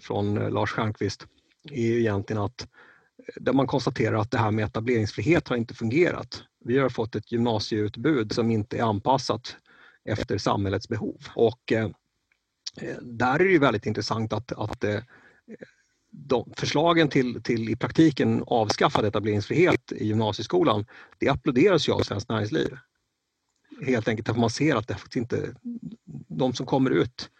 [0.00, 1.26] från eh, Lars Stjernkvist
[1.70, 2.68] är ju egentligen att
[3.36, 6.42] där man konstaterar att det här med etableringsfrihet har inte fungerat.
[6.64, 9.56] Vi har fått ett gymnasieutbud som inte är anpassat
[10.04, 11.18] efter samhällets behov.
[11.34, 11.88] Och eh,
[13.02, 15.00] där är det ju väldigt intressant att, att eh,
[16.16, 20.86] de förslagen till, till i praktiken avskaffad etableringsfrihet i gymnasieskolan,
[21.18, 22.76] det applåderas ju av Svenskt Näringsliv.
[23.86, 25.54] Helt enkelt att man ser att det faktiskt inte,
[26.28, 27.30] de som kommer ut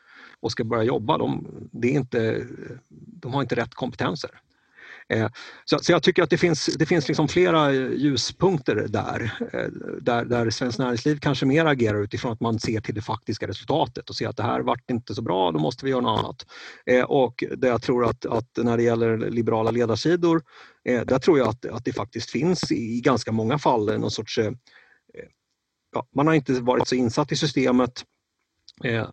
[0.41, 2.47] och ska börja jobba, de, det är inte,
[2.89, 4.31] de har inte rätt kompetenser.
[5.09, 5.29] Eh,
[5.65, 9.69] så, så, jag tycker att det finns, det finns liksom flera eh, ljuspunkter där, eh,
[10.01, 14.11] där, där Svenskt Näringsliv kanske mer agerar utifrån att man ser till det faktiska resultatet
[14.11, 16.47] och ser att det här vart inte så bra, då måste vi göra något annat.
[17.09, 20.43] Och där jag tror att, att när det gäller liberala ledarsidor,
[20.85, 24.39] där tror jag att, att det faktiskt finns i ganska många fall någon sorts
[25.95, 28.05] Ja, man har inte varit så insatt i systemet
[28.83, 29.07] Eh, eh,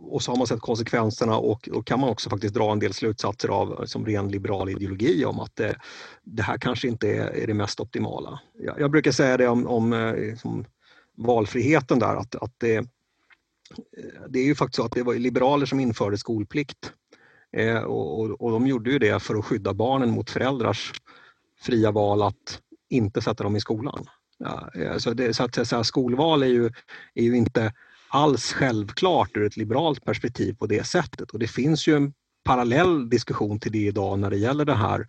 [0.00, 2.92] och så har man sett konsekvenserna och då kan man också faktiskt dra en del
[2.92, 5.76] slutsatser av som ren liberal ideologi om att det,
[6.22, 8.40] det här kanske inte är, är, det mest optimala.
[8.58, 10.64] Jag, jag brukar säga det om, om eh, liksom,
[11.16, 12.86] valfriheten där att, att det,
[14.28, 16.92] det är ju faktiskt så att det var liberaler som införde skolplikt
[17.56, 20.92] eh, och, och, och, de gjorde ju det för att skydda barnen mot föräldrars
[21.60, 24.06] fria val att inte sätta dem i skolan.
[24.38, 26.70] Ja, så, det, så att säga, skolval är ju,
[27.14, 27.72] är ju inte
[28.10, 31.30] alls självklart ur ett liberalt perspektiv på det sättet.
[31.30, 32.12] Och det finns ju en
[32.44, 35.06] parallell diskussion till det idag när det gäller det här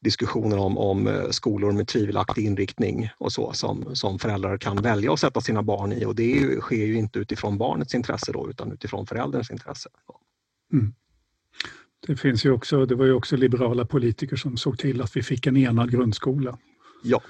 [0.00, 5.12] diskussionen om, om eh, skolor med tvivelaktig inriktning och så som, som föräldrar kan välja
[5.12, 8.50] att sätta sina barn i och det ju, sker ju inte utifrån barnets intresse då
[8.50, 9.88] utan utifrån förälderns intresse.
[10.72, 10.94] Mm.
[12.06, 15.22] Det finns ju också, det var ju också liberala politiker som såg till att vi
[15.22, 16.58] fick en enad grundskola.
[17.02, 17.20] Ja.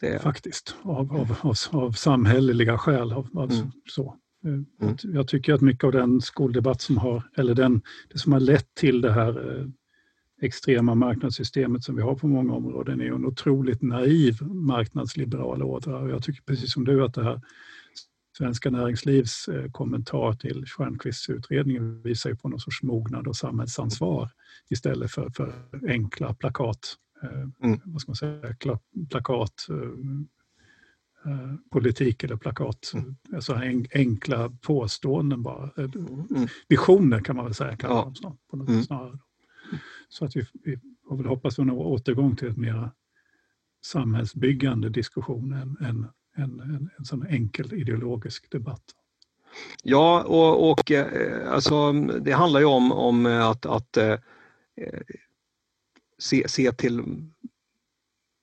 [0.00, 0.22] Det...
[0.22, 3.12] Faktiskt, av, av, av, av samhälleliga skäl.
[3.12, 3.72] Av, alltså, mm.
[3.88, 4.16] så.
[4.44, 4.66] Mm.
[5.02, 7.82] Jag tycker att mycket av den skoldebatt som har, eller den,
[8.12, 9.66] det som har lett till det här eh,
[10.42, 16.08] extrema marknadssystemet som vi har på många områden är en otroligt naiv marknadsliberal ådra.
[16.08, 17.40] jag tycker precis som du att det här
[18.38, 24.30] Svenska Näringslivs eh, kommentar till Stjernquists utredning visar på någon sorts mognad och samhällsansvar
[24.70, 25.52] istället för, för
[25.88, 27.80] enkla plakat, eh, mm.
[27.84, 28.56] vad ska man säga,
[29.10, 29.66] plakat
[31.70, 32.92] politik eller plakat.
[32.94, 33.16] Mm.
[33.34, 33.60] Alltså
[33.94, 35.64] enkla påståenden bara.
[35.76, 36.48] Eh, mm.
[36.68, 37.76] Visioner kan man väl säga.
[37.76, 38.12] Kan ja.
[38.16, 38.82] snart, på något mm.
[38.82, 39.18] snarare.
[40.08, 42.90] Så att vi, vi får väl hoppas på en återgång till ett mer
[43.84, 46.06] samhällsbyggande diskussion än en,
[46.36, 48.84] en, en, en sån enkel ideologisk debatt.
[49.82, 54.18] Ja, och, och eh, alltså, det handlar ju om, om att, att eh,
[56.18, 57.02] se, se till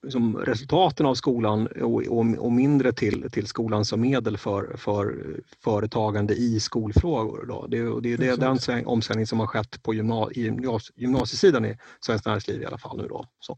[0.04, 5.16] liksom resultaten av skolan och, och, och, mindre till, till skolan som medel för, för
[5.64, 7.46] företagande i skolfrågor.
[7.46, 7.68] Då.
[7.68, 12.26] Det, det är det, den omställning som har skett på gymna, gymnas, gymnasiesidan i Svenskt
[12.26, 13.08] Näringsliv i alla fall nu.
[13.08, 13.58] Då, så.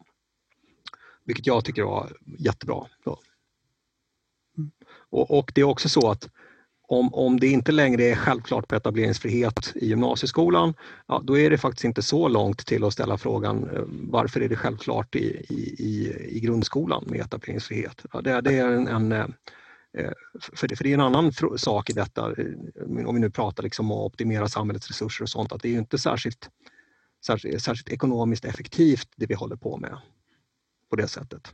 [1.25, 2.85] Vilket jag tycker var jättebra.
[3.03, 3.19] Då.
[4.57, 4.71] Mm.
[5.09, 6.29] Och, och det är också så att
[6.91, 10.73] om, om det inte längre är självklart på etableringsfrihet i gymnasieskolan,
[11.07, 14.49] ja, då är det faktiskt inte så långt till att ställa frågan eh, varför är
[14.49, 15.45] det självklart i,
[15.79, 18.05] i, i grundskolan med etableringsfrihet?
[18.13, 19.25] Ja, det, det, är en, en eh,
[20.53, 23.63] för det, för det är en annan sak i detta, eh, om vi nu pratar
[23.63, 26.49] liksom om att optimera samhällets resurser och sånt, att det är inte särskilt,
[27.25, 29.97] särskilt, särskilt ekonomiskt effektivt det vi håller på med
[30.89, 31.53] på det sättet.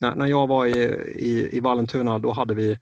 [0.00, 0.78] När, när jag var i,
[1.16, 2.78] i, i Vallentuna då hade vi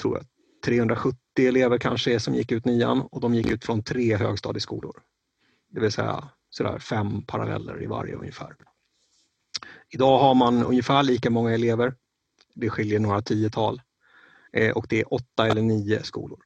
[0.00, 0.26] tror jag,
[0.64, 5.02] 370 elever kanske som gick ut nian och de gick ut från tre högstadieskolor.
[5.70, 8.56] Det vill säga sådär fem paralleller i varje ungefär.
[9.88, 11.94] Idag har man ungefär lika många elever.
[12.54, 13.82] Det skiljer några tiotal
[14.52, 16.38] eh, och det är åtta eller nio skolor.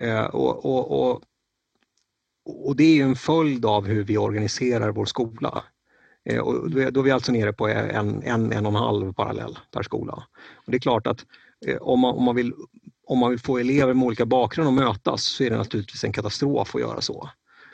[0.00, 1.22] Eh, och, och, och,
[2.44, 5.64] och, det är en följd av hur vi organiserar vår skola.
[6.24, 9.58] Eh, och då, är, vi alltså nere på en, en, en och en halv parallell
[9.70, 10.26] per skola.
[10.54, 11.26] Och det är klart att
[11.66, 12.52] Eh, om man, om, man vill,
[13.06, 16.12] om man vill få elever med olika bakgrund att mötas så är det naturligtvis en
[16.12, 17.30] katastrof att göra så.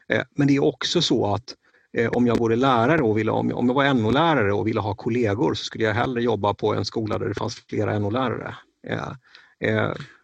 [0.08, 1.54] Eh, men det är också så att
[1.96, 5.54] eh, om jag vore lärare och ville, om jag var NO-lärare och ville ha kollegor
[5.54, 8.54] så skulle jag hellre jobba på en skola där det fanns flera NO-lärare.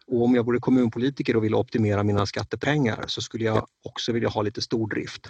[0.07, 4.29] Och om jag vore kommunpolitiker och ville optimera mina skattepengar så skulle jag också vilja
[4.29, 5.27] ha lite stordrift.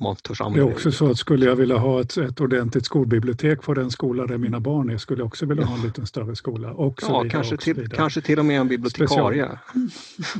[0.00, 3.62] Man törs Det är också så att skulle jag vilja ha ett, ett ordentligt skolbibliotek
[3.62, 6.36] på den skola där mina barn är, skulle jag också vilja ha en lite större
[6.36, 6.72] skola.
[6.72, 9.58] Och Ja, kanske och till, kanske till och med en bibliotekarie.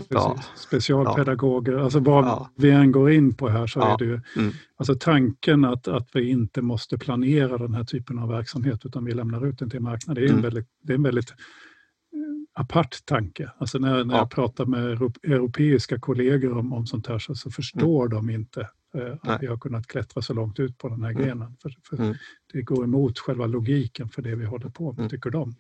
[0.09, 0.35] Ja.
[0.35, 0.51] Precis.
[0.57, 2.51] Specialpedagoger, alltså vad Ja.
[2.57, 3.95] vi än går in på här så Ja.
[3.95, 4.53] är det ju Mm.
[4.77, 9.13] alltså tanken att, att vi inte måste planera den här typen av verksamhet utan vi
[9.13, 10.23] lämnar ut den till marknaden.
[10.23, 10.37] Det är, Mm.
[10.37, 13.51] en, väldigt, det är en väldigt eh, apart tanke.
[13.59, 14.21] Alltså när, när Ja.
[14.21, 18.69] jag pratar med europ- europeiska kollegor om, om sånt här så, så förstår de inte
[18.95, 19.19] eh, Nej.
[19.23, 21.23] att vi har kunnat klättra så långt ut på den här Mm.
[21.23, 21.57] grenen.
[21.63, 22.15] För, för Mm.
[22.53, 25.11] Det går emot själva logiken för det vi håller på med, Mm.
[25.11, 25.55] tycker de.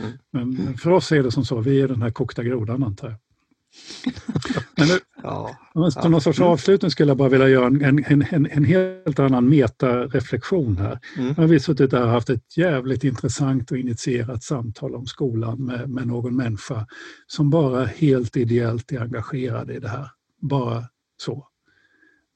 [0.00, 0.12] Mm.
[0.56, 3.16] Men för oss är det som så, vi är den här kokta grodan antar jag.
[4.76, 5.56] Men nu, Ja.
[5.74, 6.08] som Ja.
[6.08, 10.76] någon sorts avslutning skulle jag bara vilja göra en, en, en, en helt annan metareflektion
[10.76, 10.98] här.
[11.16, 11.28] Mm.
[11.28, 15.64] Nu har vi suttit där och haft ett jävligt intressant och initierat samtal om skolan
[15.64, 16.86] med, med någon människa
[17.26, 20.10] som bara helt ideellt är engagerad i det här.
[20.40, 20.84] Bara
[21.16, 21.48] så.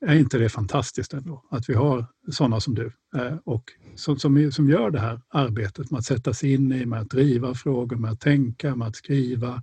[0.01, 1.45] Är inte det fantastiskt ändå?
[1.51, 5.91] Att vi har sådana som du eh, och som, som, som gör det här arbetet
[5.91, 8.97] med att sätta sig in i, med att driva frågor, med att tänka, med att
[8.97, 9.63] skriva,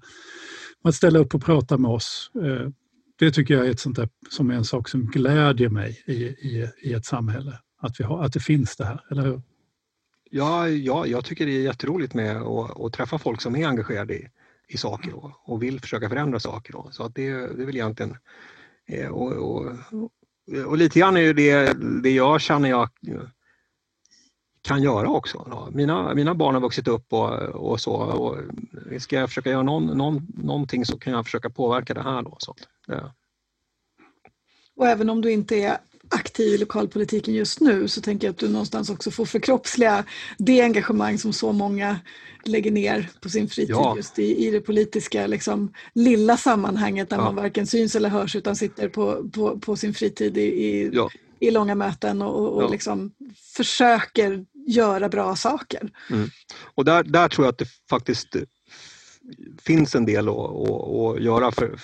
[0.84, 2.31] med att ställa upp och prata med oss.
[2.43, 2.69] Eh,
[3.19, 6.13] det tycker jag är ett sånt där, som är en sak som glädjer mig i,
[6.23, 7.59] i, i ett samhälle.
[7.79, 9.41] Att, vi har, att det finns det här, eller hur?
[10.29, 14.13] Ja, ja, jag tycker det är jätteroligt med att, att träffa folk som är engagerade
[14.13, 14.27] i,
[14.67, 16.73] i saker och, och vill försöka förändra saker.
[16.73, 16.89] Då.
[16.91, 18.17] Så att det, det är väl egentligen...
[18.88, 19.71] Eh, och, och,
[20.52, 21.74] Eh, och lite grann är ju det,
[22.04, 22.89] det jag känner jag
[24.62, 25.48] kan göra också.
[25.52, 25.70] Då.
[25.72, 27.94] Mina, mina barn har vuxit upp och, och så.
[27.94, 28.38] Och
[29.02, 32.22] ska jag försöka göra någon, någon, någonting så kan jag försöka påverka det här.
[32.22, 32.56] Då, så
[32.88, 33.14] Ja.
[34.76, 35.78] Och även om du inte är
[36.14, 40.03] aktiv i lokalpolitiken just nu så tänker jag att du någonstans också får förkroppsliga
[40.38, 41.99] det engagemang som så många
[42.45, 43.93] lägger ner på sin fritid Ja.
[43.97, 47.24] just i, i det politiska liksom, lilla sammanhanget där Ja.
[47.24, 51.09] man varken syns eller hörs utan sitter på, på, på sin fritid i, i, Ja.
[51.39, 53.11] i långa möten och, och liksom
[53.55, 55.91] försöker göra bra saker.
[56.76, 58.36] Och där, där tror jag att det faktiskt
[59.61, 61.80] finns en del att, att, att göra för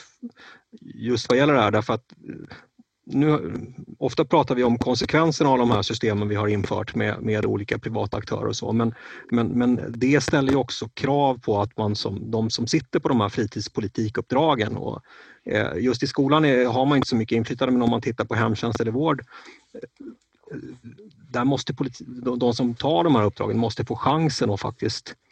[0.81, 2.13] just vad gäller det här därför att
[3.05, 3.51] nu,
[3.99, 7.79] ofta pratar vi om konsekvenserna av de här systemen vi har infört med, med olika
[7.79, 8.93] privata aktörer och så men,
[9.31, 13.07] men, men det ställer ju också krav på att man som de som sitter på
[13.09, 15.01] de här fritidspolitikuppdragen och
[15.45, 18.25] eh, just i skolan är, har man inte så mycket inflytande men om man tittar
[18.25, 19.21] på hemtjänst eller vård
[19.73, 19.79] eh,
[21.31, 25.09] där måste politi- de, de som tar de här uppdragen måste få chansen att faktiskt
[25.09, 25.28] eh,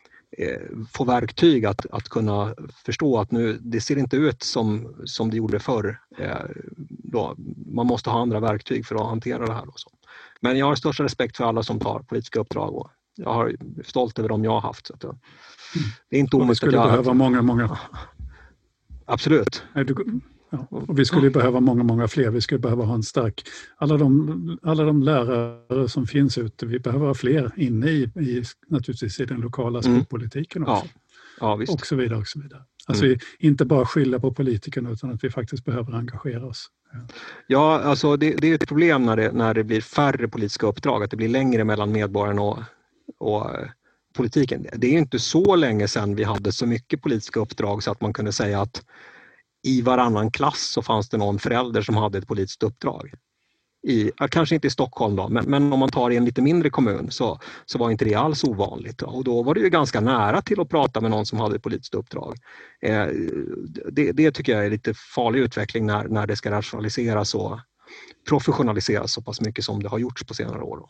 [0.93, 2.55] få verktyg att, att kunna
[2.85, 5.99] förstå att nu, det ser inte ut som, som det gjorde förr.
[6.17, 6.45] Eh,
[6.89, 9.67] då, man måste ha andra verktyg för att hantera det här.
[9.67, 9.89] Och så.
[10.41, 13.83] Men jag har största respekt för alla som tar politiska uppdrag och jag har är
[13.83, 14.87] stolt över dem jag har haft.
[14.87, 15.01] Så att,
[16.09, 17.77] det är inte vi omöjligt att skulle behöva många, många
[19.05, 19.63] Absolut.
[19.73, 20.21] Nej, du.
[20.69, 22.29] Och vi skulle behöva många, många fler.
[22.29, 23.43] Vi skulle behöva ha en stark...
[23.77, 28.43] Alla de, alla de lärare som finns ute, vi behöver ha fler inne i, i
[28.67, 29.95] naturligtvis i den lokala Mm.
[29.95, 30.87] skolpolitiken Ja, också.
[31.39, 31.73] ja visst.
[31.73, 32.19] Och så vidare.
[32.19, 32.61] Och så vidare.
[32.87, 36.67] Alltså vi, inte bara skylla på politikerna utan att vi faktiskt behöver engagera oss.
[37.47, 41.03] Ja, alltså det, det är ett problem när det, när det blir färre politiska uppdrag,
[41.03, 42.59] att det blir längre mellan medborgarna och,
[43.19, 43.51] och
[44.15, 44.67] politiken.
[44.75, 48.13] Det är inte så länge sedan vi hade så mycket politiska uppdrag så att man
[48.13, 48.85] kunde säga att
[49.67, 53.13] i varannan klass så fanns det någon förälder som hade ett politiskt uppdrag.
[53.87, 56.69] I, kanske inte i Stockholm då, men, men om man tar i en lite mindre
[56.69, 59.01] kommun så, så var inte det alls ovanligt.
[59.01, 61.63] Och då var det ju ganska nära till att prata med någon som hade ett
[61.63, 62.35] politiskt uppdrag.
[62.81, 63.05] Eh,
[63.91, 67.59] det, det tycker jag är lite farlig utveckling när, när det ska rationaliseras och
[68.29, 70.77] professionaliseras så pass mycket som det har gjorts på senare år.
[70.77, 70.89] Då.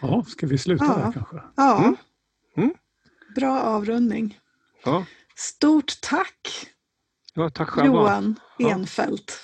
[0.00, 0.96] Ja, ska vi sluta Ja.
[1.04, 1.36] där kanske?
[1.56, 1.96] Ja, Mm.
[2.56, 2.74] Mm.
[3.34, 4.38] bra avrundning.
[4.84, 5.04] Ja,
[5.36, 6.66] Stort tack
[7.38, 7.86] ja, tack själva.
[7.96, 8.84] Johan Ja.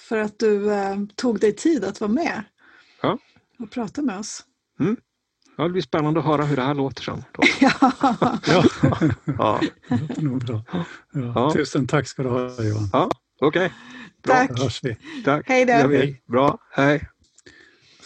[0.09, 2.43] För att du eh, tog dig tid att vara med
[3.03, 3.19] Ja.
[3.59, 4.45] och prata med oss.
[5.57, 7.25] Ja, det blir spännande att höra hur det här låter sen.
[7.33, 7.43] Då.
[7.61, 7.93] Ja.
[8.47, 8.65] Ja,
[9.25, 10.63] Ja, det låter nog bra.
[10.73, 10.85] Ja.
[11.35, 11.53] Ja.
[11.53, 12.89] Tusen tack ska du ha Johan.
[12.93, 13.73] ja okej.
[14.23, 14.51] Tack.
[14.57, 14.97] Då hörs vi.
[15.25, 15.49] Tack.
[15.49, 16.33] Hej då.
[16.33, 17.09] Bra, hej.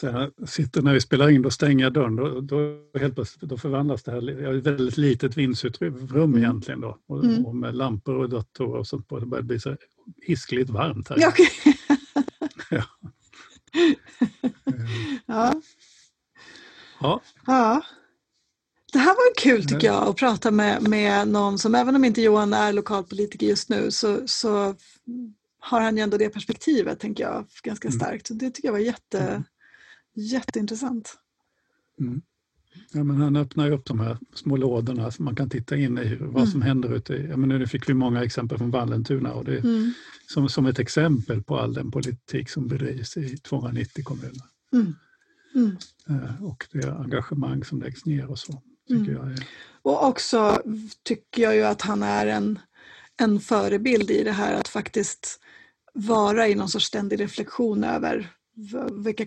[0.01, 2.17] Så sitter när vi spelar in, då stänger jag dörren.
[2.17, 4.41] Då, då, helt plötsligt, då förvandlas det här.
[4.41, 6.99] Jag har ett väldigt litet vindsutrymme egentligen då.
[7.07, 7.47] Och, Mm.
[7.47, 9.19] och med lampor och datorer och sånt på.
[9.19, 9.77] Det börjar bli så
[10.27, 11.17] hiskligt varmt här.
[11.21, 11.49] Ja, okej.
[12.71, 12.85] Ja.
[15.27, 15.63] ja.
[17.01, 17.83] Ja, ja.
[18.93, 22.23] Det här var kul tycker jag att prata med, med någon som, även om inte
[22.23, 24.75] Johan är lokalpolitiker just nu, så, så
[25.61, 28.01] har han ju ändå det perspektivet, tänker jag, ganska Mm.
[28.01, 28.27] starkt.
[28.27, 29.45] Så det tycker jag var jätte, Mm.
[30.19, 31.15] Jätteintressant.
[32.01, 32.23] mm.
[32.93, 35.99] ja, men han öppnar ju upp de här små lådorna som man kan titta in
[35.99, 36.47] i vad Mm.
[36.47, 37.27] som händer ute i...
[37.27, 39.93] Ja, men nu fick vi många exempel från Vallentuna och det Mm.
[40.27, 44.43] som, som ett exempel på all den politik som bedrivs i 290 kommuner.
[44.73, 44.95] Mm.
[45.55, 45.77] Mm.
[46.09, 48.63] Eh, och det engagemang som läggs ner och så.
[48.89, 49.47] Tycker jag är...
[49.83, 50.63] Och också
[51.03, 52.59] tycker jag ju att han är en,
[53.17, 55.41] en förebild i det här att faktiskt
[55.95, 58.31] vara i någon sorts ständig reflektion över
[59.05, 59.25] vilka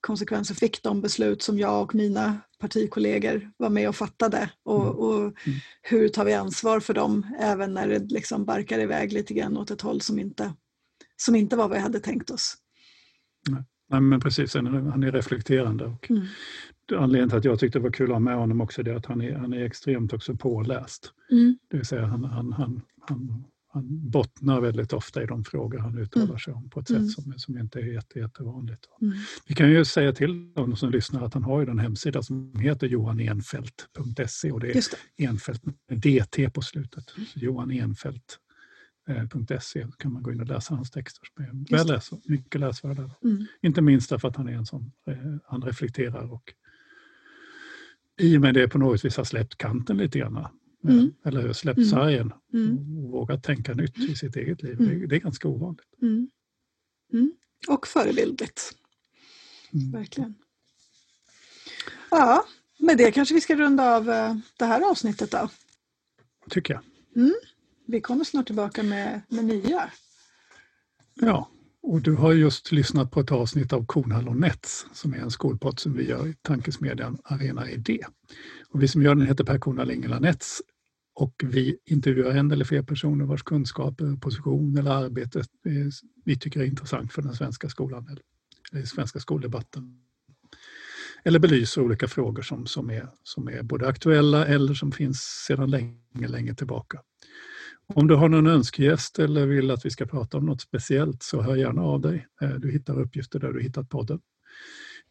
[0.00, 4.96] konsekvenser fick de beslut som jag och mina partikollegor var med och fattade och, Mm.
[4.96, 5.58] och Mm.
[5.82, 9.70] hur tar vi ansvar för dem även när det liksom barkar iväg lite grann åt
[9.70, 10.54] ett håll som inte,
[11.16, 12.54] som inte var vad vi hade tänkt oss.
[13.90, 15.84] Nej, men precis, han är, han är reflekterande.
[15.84, 16.26] Och Mm.
[16.96, 19.06] Anledningen till att jag tyckte det var kul att ha med honom också är att
[19.06, 21.12] han är, han är extremt också påläst.
[21.30, 21.58] Mm.
[21.70, 23.44] Det vill säga han, han, han, han,
[23.78, 26.38] han bottnar väldigt ofta i de frågor han uttalar Mm.
[26.38, 27.08] sig om på ett Mm.
[27.08, 28.84] sätt som, som inte är jätte, jättevanligt.
[29.00, 29.14] Mm.
[29.46, 32.54] Vi kan ju säga till de som lyssnar att han har ju den hemsida som
[32.60, 34.74] heter johanenfelt.se och det är
[35.16, 35.24] det.
[35.24, 37.04] Enfeldt med DT på slutet.
[37.34, 42.60] Johanenfelt.se så kan man gå in och läsa hans texter som är väl läs, mycket
[42.60, 43.10] läsvärda.
[43.24, 43.46] Mm.
[43.62, 46.54] Inte minst därför att han är en sån, eh, han reflekterar och
[48.20, 50.46] i och med det på något vis har släppt kanten lite grann.
[50.84, 51.12] Eh, Mm.
[51.24, 51.52] Eller hur?
[51.52, 51.90] släppt Mm.
[51.90, 52.78] sargen Mm.
[52.78, 54.80] och vågat tänka nytt i sitt eget liv.
[54.80, 55.00] Mm.
[55.00, 55.86] Det, det är ganska ovanligt.
[56.02, 56.30] Mm.
[57.12, 57.32] Mm.
[57.68, 58.72] Och förebildligt,
[59.72, 59.92] Mm.
[59.92, 60.34] verkligen.
[62.10, 62.44] Ja,
[62.78, 65.48] med det kanske vi ska runda av eh, det här avsnittet då.
[66.50, 66.82] Tycker jag.
[67.86, 69.90] Vi kommer snart tillbaka med, med nya.
[71.14, 71.50] Ja,
[71.82, 75.30] och du har just lyssnat på ett avsnitt av Kornhall och Nets som är en
[75.30, 78.04] skolpodd som vi gör i tankesmedjan Arena Idé.
[78.68, 80.62] Och vi som gör den heter Per Kornhall Ingela Nets
[81.18, 85.86] och vi intervjuar en eller fler personer vars kunskaper, eh, position eller arbete eh,
[86.24, 88.22] vi tycker är intressant för den svenska skolan eller
[88.72, 90.00] den svenska skoldebatten.
[91.24, 95.70] Eller belyser olika frågor som, som, är, som är både aktuella eller som finns sedan
[95.70, 97.00] länge, länge tillbaka.
[97.94, 101.42] Om du har någon önskegäst eller vill att vi ska prata om något speciellt så
[101.42, 102.26] hör gärna av dig.
[102.40, 104.20] Eh, du hittar uppgifter där du hittat podden.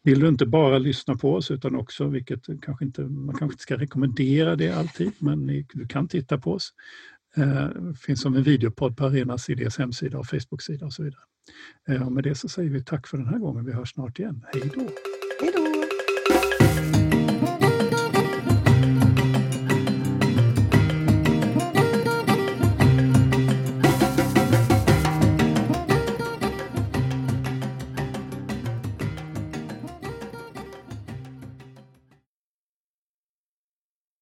[0.02, 3.62] Vill du inte bara lyssna på oss utan också, vilket kanske inte, man kanske inte
[3.62, 6.72] ska rekommendera det alltid, men ni, du kan titta på oss.
[7.36, 7.68] Eh,
[8.06, 11.22] finns som en videopodd på Arenas Idés hemsida och Facebook-sida och så vidare.
[11.88, 13.64] Eh, och med det så säger vi tack för den här gången.
[13.64, 14.44] Vi hörs snart igen.
[14.52, 15.17] Hej då!